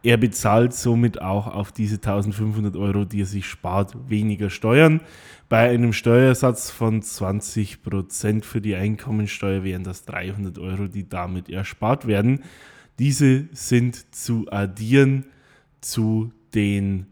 Er 0.02 0.18
bezahlt 0.18 0.74
somit 0.74 1.22
auch 1.22 1.46
auf 1.46 1.72
diese 1.72 1.96
1500 1.96 2.76
Euro, 2.76 3.06
die 3.06 3.22
er 3.22 3.26
sich 3.26 3.46
spart, 3.46 3.96
weniger 4.06 4.50
Steuern. 4.50 5.00
Bei 5.48 5.70
einem 5.70 5.94
Steuersatz 5.94 6.70
von 6.70 7.00
20% 7.00 8.44
für 8.44 8.60
die 8.60 8.74
Einkommensteuer 8.74 9.64
wären 9.64 9.82
das 9.82 10.04
300 10.04 10.58
Euro, 10.58 10.88
die 10.88 11.08
damit 11.08 11.48
erspart 11.48 12.06
werden. 12.06 12.44
Diese 12.98 13.48
sind 13.52 14.14
zu 14.14 14.46
addieren 14.50 15.24
zu 15.80 16.32
den 16.54 17.06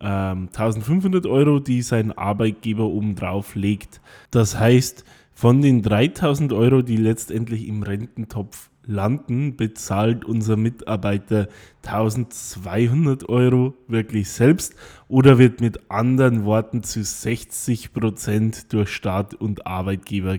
ähm, 0.00 0.48
1500 0.52 1.26
Euro, 1.26 1.58
die 1.58 1.82
sein 1.82 2.12
Arbeitgeber 2.12 2.84
obendrauf 2.84 3.56
legt. 3.56 4.00
Das 4.30 4.58
heißt, 4.58 5.04
von 5.34 5.60
den 5.60 5.82
3000 5.82 6.52
Euro, 6.52 6.82
die 6.82 6.96
letztendlich 6.96 7.66
im 7.66 7.82
Rententopf 7.82 8.70
landen, 8.86 9.56
bezahlt 9.56 10.24
unser 10.24 10.56
Mitarbeiter 10.56 11.48
1200 11.84 13.28
Euro 13.28 13.74
wirklich 13.88 14.30
selbst 14.30 14.74
oder 15.08 15.38
wird 15.38 15.60
mit 15.60 15.90
anderen 15.90 16.44
Worten 16.44 16.82
zu 16.82 17.02
60 17.02 17.92
Prozent 17.92 18.72
durch 18.72 18.90
Staat 18.90 19.34
und 19.34 19.66
Arbeitgeber 19.66 20.38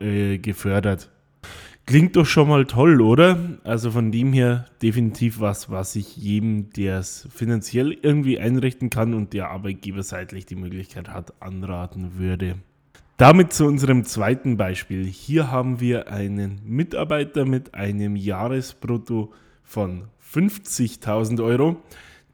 äh, 0.00 0.38
gefördert. 0.38 1.10
Klingt 1.86 2.14
doch 2.14 2.26
schon 2.26 2.48
mal 2.48 2.66
toll, 2.66 3.00
oder? 3.00 3.58
Also 3.64 3.90
von 3.90 4.12
dem 4.12 4.32
her 4.32 4.66
definitiv 4.80 5.40
was, 5.40 5.70
was 5.70 5.96
ich 5.96 6.16
jedem, 6.16 6.70
der 6.70 6.98
es 6.98 7.26
finanziell 7.32 7.90
irgendwie 7.90 8.38
einrichten 8.38 8.90
kann 8.90 9.12
und 9.12 9.32
der 9.32 9.50
arbeitgeberseitlich 9.50 10.46
die 10.46 10.54
Möglichkeit 10.54 11.08
hat, 11.08 11.42
anraten 11.42 12.16
würde. 12.16 12.56
Damit 13.20 13.52
zu 13.52 13.66
unserem 13.66 14.04
zweiten 14.04 14.56
Beispiel. 14.56 15.04
Hier 15.04 15.50
haben 15.50 15.78
wir 15.78 16.10
einen 16.10 16.62
Mitarbeiter 16.64 17.44
mit 17.44 17.74
einem 17.74 18.16
Jahresbrutto 18.16 19.30
von 19.62 20.04
50.000 20.32 21.44
Euro, 21.44 21.76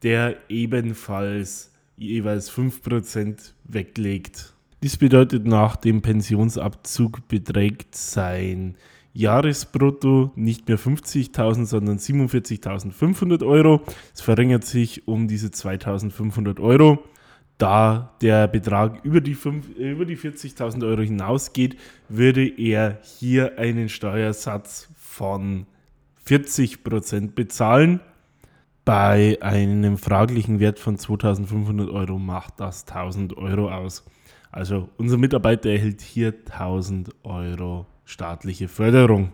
der 0.01 0.37
ebenfalls 0.47 1.73
jeweils 1.97 2.49
5% 2.49 3.51
weglegt. 3.65 4.53
Dies 4.81 4.95
bedeutet, 4.95 5.45
nach 5.45 5.75
dem 5.75 6.01
Pensionsabzug 6.01 7.27
beträgt 7.27 7.93
sein 7.93 8.77
Jahresbrutto 9.11 10.31
nicht 10.37 10.69
mehr 10.69 10.79
50.000, 10.79 11.65
sondern 11.65 11.97
47.500 11.97 13.45
Euro. 13.45 13.81
Es 14.15 14.21
verringert 14.21 14.63
sich 14.63 15.05
um 15.05 15.27
diese 15.27 15.49
2.500 15.49 16.61
Euro 16.61 17.03
da 17.57 18.15
der 18.21 18.47
Betrag 18.47 19.03
über 19.03 19.21
die, 19.21 19.35
über 19.77 20.05
die 20.05 20.17
40.000 20.17 20.85
Euro 20.87 21.01
hinausgeht, 21.01 21.77
würde 22.09 22.47
er 22.47 22.99
hier 23.01 23.57
einen 23.57 23.89
Steuersatz 23.89 24.89
von 24.95 25.65
40% 26.27 27.33
bezahlen. 27.33 27.99
Bei 28.85 29.37
einem 29.41 29.97
fraglichen 29.97 30.59
Wert 30.59 30.79
von 30.79 30.97
2.500 30.97 31.91
Euro 31.91 32.19
macht 32.19 32.59
das 32.59 32.87
1.000 32.87 33.35
Euro 33.35 33.71
aus. 33.71 34.05
Also 34.51 34.89
unser 34.97 35.17
Mitarbeiter 35.17 35.69
erhält 35.69 36.01
hier 36.01 36.33
1.000 36.33 37.09
Euro 37.23 37.87
staatliche 38.05 38.67
Förderung. 38.67 39.33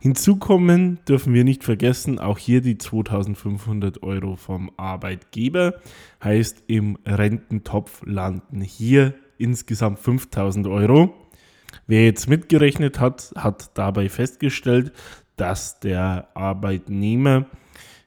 Hinzu 0.00 0.36
kommen 0.36 0.98
dürfen 1.08 1.34
wir 1.34 1.44
nicht 1.44 1.64
vergessen, 1.64 2.18
auch 2.18 2.38
hier 2.38 2.60
die 2.60 2.78
2500 2.78 4.02
Euro 4.02 4.36
vom 4.36 4.70
Arbeitgeber. 4.76 5.74
Heißt, 6.22 6.64
im 6.66 6.98
Rententopf 7.06 8.02
landen 8.04 8.60
hier 8.60 9.14
insgesamt 9.38 9.98
5000 9.98 10.66
Euro. 10.66 11.14
Wer 11.86 12.04
jetzt 12.04 12.28
mitgerechnet 12.28 13.00
hat, 13.00 13.32
hat 13.36 13.76
dabei 13.76 14.08
festgestellt, 14.08 14.92
dass 15.36 15.80
der 15.80 16.28
Arbeitnehmer 16.34 17.46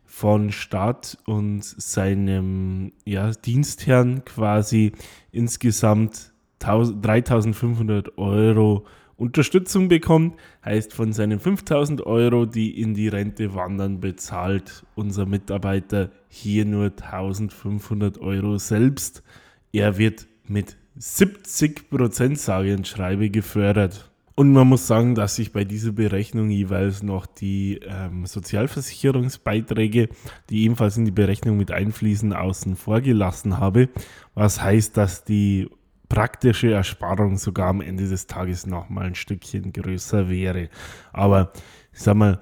von 0.06 0.52
Staat 0.52 1.18
und 1.26 1.64
seinem 1.64 2.94
ja, 3.06 3.32
Dienstherrn 3.32 4.26
quasi 4.26 4.94
insgesamt 5.32 6.32
3500 6.60 8.18
Euro 8.18 8.86
Unterstützung 9.18 9.88
bekommt, 9.88 10.40
heißt 10.64 10.94
von 10.94 11.12
seinen 11.12 11.40
5000 11.40 12.06
Euro, 12.06 12.46
die 12.46 12.80
in 12.80 12.94
die 12.94 13.08
Rente 13.08 13.56
wandern, 13.56 14.00
bezahlt 14.00 14.86
unser 14.96 15.26
Mitarbeiter 15.26 16.12
hier 16.30 16.66
nur 16.66 16.86
1500 16.86 18.20
Euro 18.20 18.60
selbst. 18.60 19.24
Er 19.72 19.98
wird 19.98 20.28
mit 20.48 20.78
70 20.98 21.90
Prozent, 21.90 22.40
sage 22.40 22.76
und 22.76 22.88
schreibe, 22.88 23.30
gefördert. 23.32 24.12
Und 24.36 24.54
man 24.54 24.68
muss 24.68 24.86
sagen, 24.86 25.16
dass 25.16 25.40
ich 25.40 25.52
bei 25.52 25.64
dieser 25.64 25.94
Berechnung 25.94 26.52
jeweils 26.52 27.02
noch 27.02 27.26
die 27.26 27.80
ähm, 27.88 28.28
Sozialversicherungsbeiträge, 28.28 30.10
die 30.52 30.64
ebenfalls 30.64 30.96
in 30.96 31.06
die 31.06 31.12
Berechnung 31.12 31.58
mit 31.58 31.72
einfließen, 31.72 32.34
außen 32.34 32.76
vor 32.76 33.02
gelassen 33.02 33.58
habe. 33.58 33.90
Was 34.36 34.62
heißt, 34.62 34.96
dass 34.96 35.24
die 35.24 35.70
praktische 36.18 36.72
Ersparung 36.72 37.38
sogar 37.38 37.68
am 37.68 37.80
Ende 37.80 38.10
des 38.10 38.26
Tages 38.26 38.66
noch 38.66 38.90
mal 38.90 39.06
ein 39.06 39.14
Stückchen 39.14 39.72
größer 39.72 40.28
wäre. 40.28 40.70
Aber 41.14 41.52
ich 41.94 42.00
sag 42.00 42.16
mal, 42.16 42.40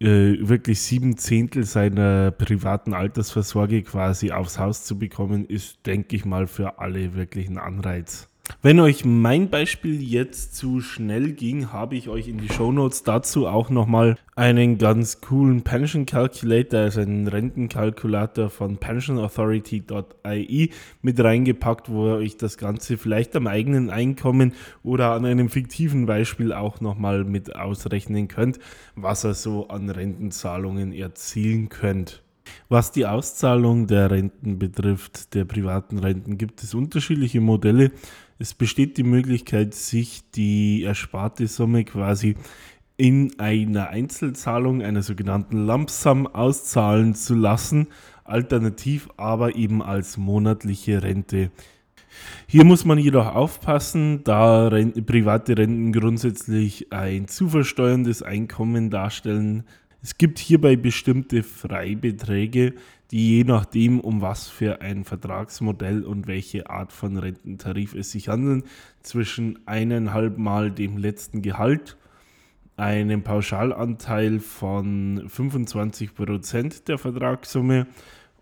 äh, 0.00 0.36
wirklich 0.40 0.82
sieben 0.82 1.16
Zehntel 1.16 1.64
seiner 1.64 2.30
privaten 2.30 2.92
Altersvorsorge 2.92 3.82
quasi 3.84 4.32
aufs 4.32 4.58
Haus 4.58 4.84
zu 4.84 4.98
bekommen, 4.98 5.46
ist, 5.46 5.86
denke 5.86 6.14
ich 6.14 6.26
mal, 6.26 6.46
für 6.46 6.78
alle 6.78 7.14
wirklich 7.14 7.48
ein 7.48 7.56
Anreiz. 7.56 8.28
Wenn 8.62 8.80
euch 8.80 9.04
mein 9.04 9.50
Beispiel 9.50 10.02
jetzt 10.02 10.56
zu 10.56 10.80
schnell 10.80 11.32
ging, 11.32 11.72
habe 11.72 11.94
ich 11.96 12.08
euch 12.08 12.28
in 12.28 12.38
die 12.38 12.48
Show 12.48 12.72
Notes 12.72 13.02
dazu 13.02 13.46
auch 13.46 13.70
nochmal 13.70 14.16
einen 14.34 14.78
ganz 14.78 15.20
coolen 15.20 15.62
Pension 15.62 16.06
Calculator, 16.06 16.80
also 16.80 17.00
einen 17.00 17.28
Rentenkalkulator 17.28 18.50
von 18.50 18.78
pensionauthority.ie 18.78 20.70
mit 21.02 21.20
reingepackt, 21.20 21.90
wo 21.90 22.06
ihr 22.06 22.16
euch 22.16 22.36
das 22.36 22.56
Ganze 22.58 22.98
vielleicht 22.98 23.34
am 23.36 23.46
eigenen 23.46 23.90
Einkommen 23.90 24.52
oder 24.82 25.12
an 25.12 25.24
einem 25.24 25.48
fiktiven 25.48 26.06
Beispiel 26.06 26.52
auch 26.52 26.80
nochmal 26.80 27.24
mit 27.24 27.54
ausrechnen 27.56 28.28
könnt, 28.28 28.58
was 28.94 29.24
ihr 29.24 29.34
so 29.34 29.68
an 29.68 29.90
Rentenzahlungen 29.90 30.92
erzielen 30.92 31.68
könnt. 31.68 32.22
Was 32.68 32.92
die 32.92 33.06
Auszahlung 33.06 33.86
der 33.86 34.10
Renten 34.10 34.58
betrifft, 34.58 35.34
der 35.34 35.44
privaten 35.44 35.98
Renten, 35.98 36.38
gibt 36.38 36.62
es 36.62 36.74
unterschiedliche 36.74 37.40
Modelle. 37.40 37.90
Es 38.38 38.52
besteht 38.52 38.98
die 38.98 39.02
Möglichkeit, 39.02 39.74
sich 39.74 40.30
die 40.32 40.82
ersparte 40.82 41.46
Summe 41.46 41.84
quasi 41.84 42.36
in 42.98 43.38
einer 43.38 43.88
Einzelzahlung, 43.88 44.82
einer 44.82 45.02
sogenannten 45.02 45.66
Lump 45.66 45.90
Sum, 45.90 46.26
auszahlen 46.26 47.14
zu 47.14 47.34
lassen, 47.34 47.88
alternativ 48.24 49.08
aber 49.16 49.56
eben 49.56 49.82
als 49.82 50.18
monatliche 50.18 51.02
Rente. 51.02 51.50
Hier 52.46 52.64
muss 52.64 52.84
man 52.84 52.98
jedoch 52.98 53.34
aufpassen, 53.34 54.22
da 54.24 54.68
Renten, 54.68 55.04
private 55.04 55.56
Renten 55.56 55.92
grundsätzlich 55.92 56.92
ein 56.92 57.28
zu 57.28 57.48
versteuerndes 57.48 58.22
Einkommen 58.22 58.90
darstellen, 58.90 59.64
es 60.02 60.18
gibt 60.18 60.38
hierbei 60.38 60.76
bestimmte 60.76 61.42
Freibeträge, 61.42 62.74
die 63.10 63.36
je 63.36 63.44
nachdem, 63.44 64.00
um 64.00 64.20
was 64.20 64.48
für 64.48 64.80
ein 64.80 65.04
Vertragsmodell 65.04 66.04
und 66.04 66.26
welche 66.26 66.68
Art 66.68 66.92
von 66.92 67.16
Rententarif 67.16 67.94
es 67.94 68.10
sich 68.10 68.28
handelt, 68.28 68.64
zwischen 69.02 69.60
eineinhalb 69.66 70.38
Mal 70.38 70.70
dem 70.70 70.96
letzten 70.96 71.42
Gehalt, 71.42 71.96
einem 72.76 73.22
Pauschalanteil 73.22 74.40
von 74.40 75.28
25% 75.28 76.84
der 76.84 76.98
Vertragssumme 76.98 77.86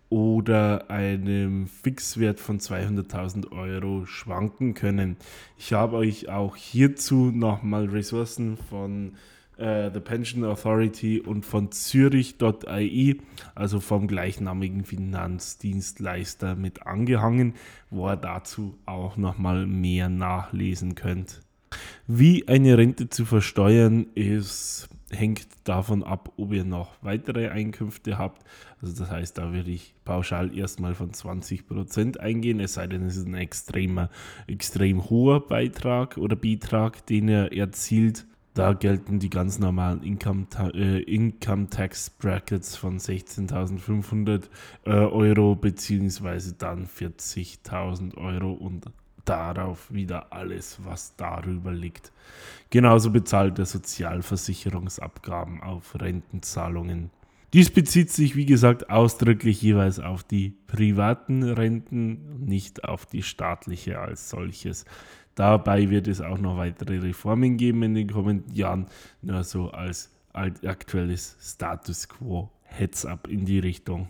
oder 0.09 0.89
einem 0.89 1.67
Fixwert 1.67 2.39
von 2.39 2.59
200.000 2.59 3.51
Euro 3.51 4.05
schwanken 4.05 4.73
können. 4.73 5.17
Ich 5.57 5.73
habe 5.73 5.97
euch 5.97 6.29
auch 6.29 6.55
hierzu 6.55 7.31
nochmal 7.31 7.85
Ressourcen 7.85 8.57
von 8.57 9.13
äh, 9.57 9.91
The 9.93 9.99
Pension 9.99 10.43
Authority 10.43 11.19
und 11.21 11.45
von 11.45 11.71
Zürich.ai, 11.71 13.15
also 13.53 13.79
vom 13.79 14.07
gleichnamigen 14.07 14.83
Finanzdienstleister 14.83 16.55
mit 16.55 16.85
angehangen, 16.85 17.53
wo 17.89 18.09
ihr 18.09 18.17
dazu 18.17 18.77
auch 18.85 19.17
nochmal 19.17 19.65
mehr 19.65 20.09
nachlesen 20.09 20.95
könnt. 20.95 21.41
Wie 22.07 22.47
eine 22.47 22.77
Rente 22.77 23.09
zu 23.09 23.25
versteuern 23.25 24.07
ist, 24.15 24.87
hängt 25.11 25.47
davon 25.63 26.03
ab, 26.03 26.31
ob 26.37 26.53
ihr 26.53 26.63
noch 26.63 26.91
weitere 27.01 27.49
Einkünfte 27.49 28.17
habt. 28.17 28.43
Also 28.81 29.03
das 29.03 29.11
heißt, 29.11 29.37
da 29.37 29.53
würde 29.53 29.71
ich 29.71 29.95
pauschal 30.03 30.55
erstmal 30.55 30.95
von 30.95 31.11
20% 31.11 32.17
eingehen, 32.17 32.59
es 32.59 32.73
sei 32.73 32.87
denn, 32.87 33.03
es 33.03 33.17
ist 33.17 33.27
ein 33.27 33.35
extremer, 33.35 34.09
extrem 34.47 35.09
hoher 35.09 35.47
Beitrag 35.47 36.17
oder 36.17 36.35
Betrag, 36.35 37.05
den 37.07 37.29
ihr 37.29 37.51
erzielt. 37.51 38.25
Da 38.55 38.71
gelten 38.71 39.19
die 39.19 39.29
ganz 39.29 39.59
normalen 39.59 40.01
Income, 40.01 40.47
äh, 40.73 41.01
Income 41.01 41.67
Tax 41.69 42.09
Brackets 42.09 42.77
von 42.77 42.99
16.500 42.99 44.43
äh, 44.85 44.91
Euro 44.91 45.55
beziehungsweise 45.55 46.53
dann 46.53 46.87
40.000 46.87 48.15
Euro 48.15 48.53
und 48.53 48.85
darauf 49.25 49.91
wieder 49.93 50.31
alles, 50.31 50.79
was 50.85 51.17
darüber 51.17 51.73
liegt. 51.73 52.13
Genauso 52.69 53.11
bezahlt 53.11 53.59
er 53.59 53.65
Sozialversicherungsabgaben 53.65 55.61
auf 55.61 55.99
Rentenzahlungen. 55.99 57.11
Dies 57.53 57.69
bezieht 57.69 58.09
sich, 58.09 58.37
wie 58.37 58.45
gesagt, 58.45 58.89
ausdrücklich 58.89 59.61
jeweils 59.61 59.99
auf 59.99 60.23
die 60.23 60.53
privaten 60.67 61.43
Renten, 61.43 62.45
nicht 62.45 62.85
auf 62.85 63.05
die 63.05 63.23
staatliche 63.23 63.99
als 63.99 64.29
solches. 64.29 64.85
Dabei 65.35 65.89
wird 65.89 66.07
es 66.07 66.21
auch 66.21 66.37
noch 66.37 66.57
weitere 66.57 66.97
Reformen 66.99 67.57
geben 67.57 67.83
in 67.83 67.93
den 67.93 68.09
kommenden 68.09 68.55
Jahren, 68.55 68.87
nur 69.21 69.43
so 69.43 69.69
als 69.69 70.09
aktuelles 70.33 71.37
Status 71.41 72.09
quo 72.09 72.49
Heads 72.63 73.05
up 73.05 73.27
in 73.27 73.45
die 73.45 73.59
Richtung. 73.59 74.07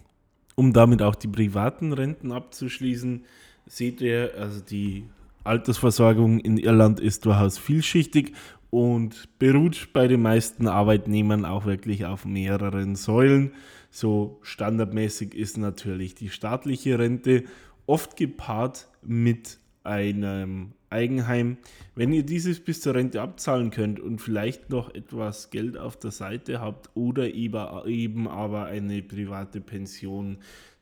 Um 0.55 0.71
damit 0.71 1.01
auch 1.01 1.15
die 1.15 1.27
privaten 1.27 1.93
Renten 1.93 2.31
abzuschließen, 2.31 3.25
seht 3.67 4.01
ihr, 4.01 4.31
also 4.39 4.61
die 4.61 5.05
Altersversorgung 5.43 6.39
in 6.39 6.57
Irland 6.57 6.99
ist 6.99 7.25
durchaus 7.25 7.57
vielschichtig 7.57 8.33
und 8.69 9.27
beruht 9.37 9.89
bei 9.93 10.07
den 10.07 10.21
meisten 10.21 10.67
Arbeitnehmern 10.67 11.45
auch 11.45 11.65
wirklich 11.65 12.05
auf 12.05 12.25
mehreren 12.25 12.95
Säulen. 12.95 13.53
So 13.91 14.39
standardmäßig 14.41 15.33
ist 15.33 15.57
natürlich 15.57 16.15
die 16.15 16.29
staatliche 16.29 16.97
Rente, 16.99 17.43
oft 17.85 18.17
gepaart 18.17 18.87
mit 19.03 19.59
einem 19.83 20.73
Eigenheim. 20.95 21.57
Wenn 21.93 22.13
ihr 22.13 22.23
dieses 22.23 22.61
bis 22.61 22.79
zur 22.81 22.95
Rente 22.95 23.21
abzahlen 23.21 23.69
könnt 23.69 23.99
und 23.99 24.19
vielleicht 24.19 24.69
noch 24.69 24.93
etwas 24.95 25.49
Geld 25.49 25.77
auf 25.77 25.97
der 25.97 26.11
Seite 26.11 26.61
habt 26.61 26.89
oder 26.95 27.33
eben 27.33 28.27
aber 28.27 28.65
eine 28.65 29.01
private 29.03 29.59
Pension, 29.59 30.37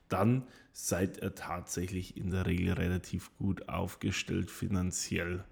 dann 0.08 0.44
seid 0.72 1.22
ihr 1.22 1.34
tatsächlich 1.34 2.16
in 2.16 2.30
der 2.30 2.46
Regel 2.46 2.74
relativ 2.74 3.36
gut 3.38 3.68
aufgestellt 3.68 4.52
finanziell. 4.52 5.44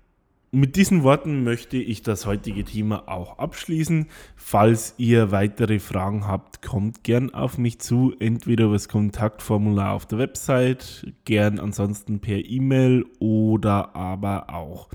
Mit 0.54 0.76
diesen 0.76 1.04
Worten 1.04 1.46
möchte 1.46 1.78
ich 1.78 2.02
das 2.02 2.26
heutige 2.26 2.66
Thema 2.66 3.08
auch 3.08 3.40
abschließen. 3.40 4.08
Falls 4.36 4.96
ihr 4.98 5.32
weitere 5.32 5.80
Fragen 5.80 6.28
habt, 6.28 6.62
kommt 6.62 7.06
gern 7.06 7.34
auf 7.34 7.58
mich 7.58 7.80
zu, 7.80 8.14
entweder 8.20 8.66
über 8.66 8.74
das 8.74 8.90
Kontaktformular 8.90 9.94
auf 9.94 10.06
der 10.08 10.18
Website, 10.18 11.14
gern 11.24 11.58
ansonsten 11.58 12.20
per 12.20 12.44
E-Mail 12.44 13.06
oder 13.20 13.96
aber 13.96 14.54
auch 14.54 14.90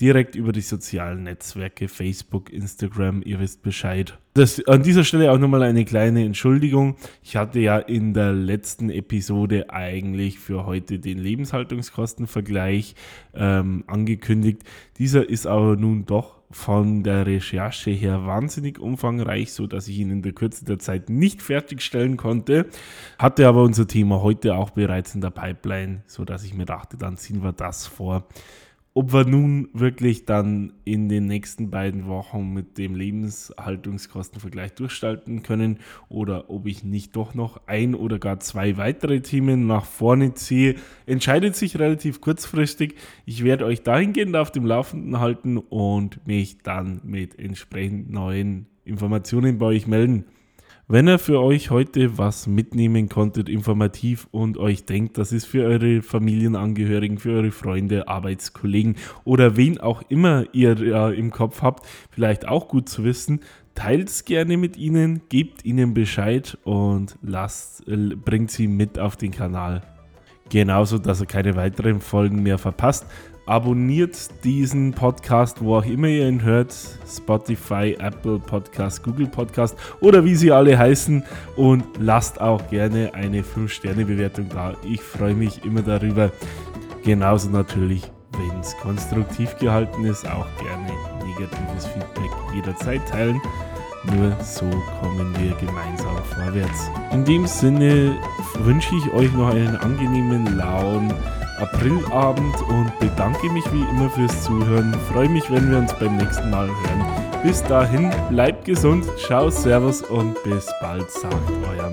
direkt 0.00 0.36
über 0.36 0.52
die 0.52 0.60
sozialen 0.60 1.24
Netzwerke, 1.24 1.88
Facebook, 1.88 2.52
Instagram, 2.52 3.22
ihr 3.24 3.40
wisst 3.40 3.62
Bescheid. 3.62 4.16
Das, 4.34 4.64
an 4.68 4.84
dieser 4.84 5.02
Stelle 5.02 5.32
auch 5.32 5.38
nochmal 5.38 5.64
eine 5.64 5.84
kleine 5.84 6.24
Entschuldigung. 6.24 6.96
Ich 7.24 7.34
hatte 7.34 7.58
ja 7.58 7.78
in 7.78 8.14
der 8.14 8.32
letzten 8.32 8.90
Episode 8.90 9.70
eigentlich 9.70 10.38
für 10.38 10.64
heute 10.66 11.00
den 11.00 11.18
Lebenshaltungskostenvergleich 11.18 12.94
ähm, 13.34 13.82
angekündigt. 13.88 14.62
Dieser 14.98 15.28
ist 15.28 15.46
aber 15.46 15.74
nun 15.74 16.06
doch 16.06 16.38
von 16.50 17.02
der 17.02 17.26
Recherche 17.26 17.90
her 17.90 18.24
wahnsinnig 18.26 18.78
umfangreich, 18.78 19.52
so 19.52 19.66
dass 19.66 19.88
ich 19.88 19.98
ihn 19.98 20.10
in 20.10 20.22
der 20.22 20.32
Kürze 20.32 20.64
der 20.64 20.78
Zeit 20.78 21.10
nicht 21.10 21.42
fertigstellen 21.42 22.16
konnte. 22.16 22.66
Hatte 23.18 23.48
aber 23.48 23.64
unser 23.64 23.86
Thema 23.86 24.22
heute 24.22 24.54
auch 24.54 24.70
bereits 24.70 25.14
in 25.14 25.20
der 25.20 25.30
Pipeline, 25.30 26.02
so 26.06 26.24
dass 26.24 26.44
ich 26.44 26.54
mir 26.54 26.64
dachte, 26.64 26.96
dann 26.96 27.16
ziehen 27.16 27.42
wir 27.42 27.52
das 27.52 27.86
vor. 27.86 28.26
Ob 28.98 29.12
wir 29.12 29.24
nun 29.24 29.68
wirklich 29.74 30.24
dann 30.24 30.72
in 30.84 31.08
den 31.08 31.26
nächsten 31.26 31.70
beiden 31.70 32.08
Wochen 32.08 32.52
mit 32.52 32.78
dem 32.78 32.96
Lebenshaltungskostenvergleich 32.96 34.72
durchstalten 34.72 35.44
können 35.44 35.78
oder 36.08 36.50
ob 36.50 36.66
ich 36.66 36.82
nicht 36.82 37.14
doch 37.14 37.32
noch 37.32 37.60
ein 37.68 37.94
oder 37.94 38.18
gar 38.18 38.40
zwei 38.40 38.76
weitere 38.76 39.20
Themen 39.20 39.68
nach 39.68 39.84
vorne 39.84 40.34
ziehe, 40.34 40.74
entscheidet 41.06 41.54
sich 41.54 41.78
relativ 41.78 42.20
kurzfristig. 42.20 42.96
Ich 43.24 43.44
werde 43.44 43.66
euch 43.66 43.84
dahingehend 43.84 44.34
auf 44.34 44.50
dem 44.50 44.66
Laufenden 44.66 45.20
halten 45.20 45.58
und 45.58 46.26
mich 46.26 46.58
dann 46.64 47.00
mit 47.04 47.38
entsprechend 47.38 48.10
neuen 48.10 48.66
Informationen 48.84 49.58
bei 49.58 49.66
euch 49.66 49.86
melden. 49.86 50.24
Wenn 50.90 51.06
ihr 51.06 51.18
für 51.18 51.42
euch 51.42 51.68
heute 51.68 52.16
was 52.16 52.46
mitnehmen 52.46 53.10
konntet, 53.10 53.50
informativ 53.50 54.26
und 54.30 54.56
euch 54.56 54.86
denkt, 54.86 55.18
das 55.18 55.32
ist 55.32 55.44
für 55.44 55.66
eure 55.66 56.00
Familienangehörigen, 56.00 57.18
für 57.18 57.32
eure 57.32 57.50
Freunde, 57.50 58.08
Arbeitskollegen 58.08 58.96
oder 59.22 59.58
wen 59.58 59.78
auch 59.78 60.00
immer 60.08 60.46
ihr 60.52 60.80
äh, 60.80 61.18
im 61.18 61.30
Kopf 61.30 61.60
habt, 61.60 61.86
vielleicht 62.10 62.48
auch 62.48 62.68
gut 62.68 62.88
zu 62.88 63.04
wissen, 63.04 63.40
teilt 63.74 64.08
es 64.08 64.24
gerne 64.24 64.56
mit 64.56 64.78
ihnen, 64.78 65.20
gebt 65.28 65.62
ihnen 65.62 65.92
Bescheid 65.92 66.56
und 66.64 67.18
lasst, 67.20 67.86
äh, 67.86 68.14
bringt 68.16 68.50
sie 68.50 68.66
mit 68.66 68.98
auf 68.98 69.16
den 69.16 69.32
Kanal. 69.32 69.82
Genauso, 70.48 70.96
dass 70.96 71.20
ihr 71.20 71.26
keine 71.26 71.54
weiteren 71.54 72.00
Folgen 72.00 72.42
mehr 72.42 72.56
verpasst 72.56 73.04
abonniert 73.48 74.44
diesen 74.44 74.92
Podcast, 74.92 75.62
wo 75.62 75.76
auch 75.76 75.84
immer 75.86 76.06
ihr 76.06 76.28
ihn 76.28 76.42
hört, 76.42 76.74
Spotify, 77.06 77.96
Apple 77.98 78.38
Podcast, 78.38 79.02
Google 79.02 79.26
Podcast 79.26 79.74
oder 80.00 80.22
wie 80.24 80.34
sie 80.34 80.52
alle 80.52 80.78
heißen 80.78 81.24
und 81.56 81.82
lasst 81.98 82.40
auch 82.42 82.68
gerne 82.68 83.14
eine 83.14 83.40
5-Sterne-Bewertung 83.40 84.50
da. 84.50 84.74
Ich 84.86 85.00
freue 85.00 85.34
mich 85.34 85.64
immer 85.64 85.80
darüber. 85.80 86.30
Genauso 87.04 87.48
natürlich, 87.48 88.02
wenn 88.32 88.60
es 88.60 88.76
konstruktiv 88.82 89.56
gehalten 89.56 90.04
ist, 90.04 90.28
auch 90.28 90.46
gerne 90.62 90.92
negatives 91.24 91.86
Feedback 91.86 92.30
jederzeit 92.54 93.08
teilen. 93.08 93.40
Nur 94.14 94.36
so 94.42 94.68
kommen 95.00 95.34
wir 95.38 95.54
gemeinsam 95.56 96.16
vorwärts. 96.34 96.90
In 97.12 97.24
dem 97.24 97.46
Sinne 97.46 98.14
wünsche 98.58 98.94
ich 98.94 99.12
euch 99.14 99.32
noch 99.32 99.48
einen 99.48 99.76
angenehmen, 99.76 100.56
lauen 100.56 101.12
Aprilabend 101.60 102.56
und 102.68 102.98
bedanke 102.98 103.50
mich 103.50 103.64
wie 103.72 103.82
immer 103.90 104.10
fürs 104.10 104.44
Zuhören. 104.44 104.94
Freue 105.12 105.28
mich, 105.28 105.50
wenn 105.50 105.70
wir 105.70 105.78
uns 105.78 105.92
beim 105.94 106.16
nächsten 106.16 106.50
Mal 106.50 106.66
hören. 106.66 107.04
Bis 107.42 107.62
dahin, 107.62 108.10
bleibt 108.30 108.64
gesund, 108.64 109.04
ciao, 109.16 109.50
servus 109.50 110.02
und 110.02 110.42
bis 110.42 110.66
bald, 110.80 111.10
sagt 111.10 111.50
euer 111.70 111.90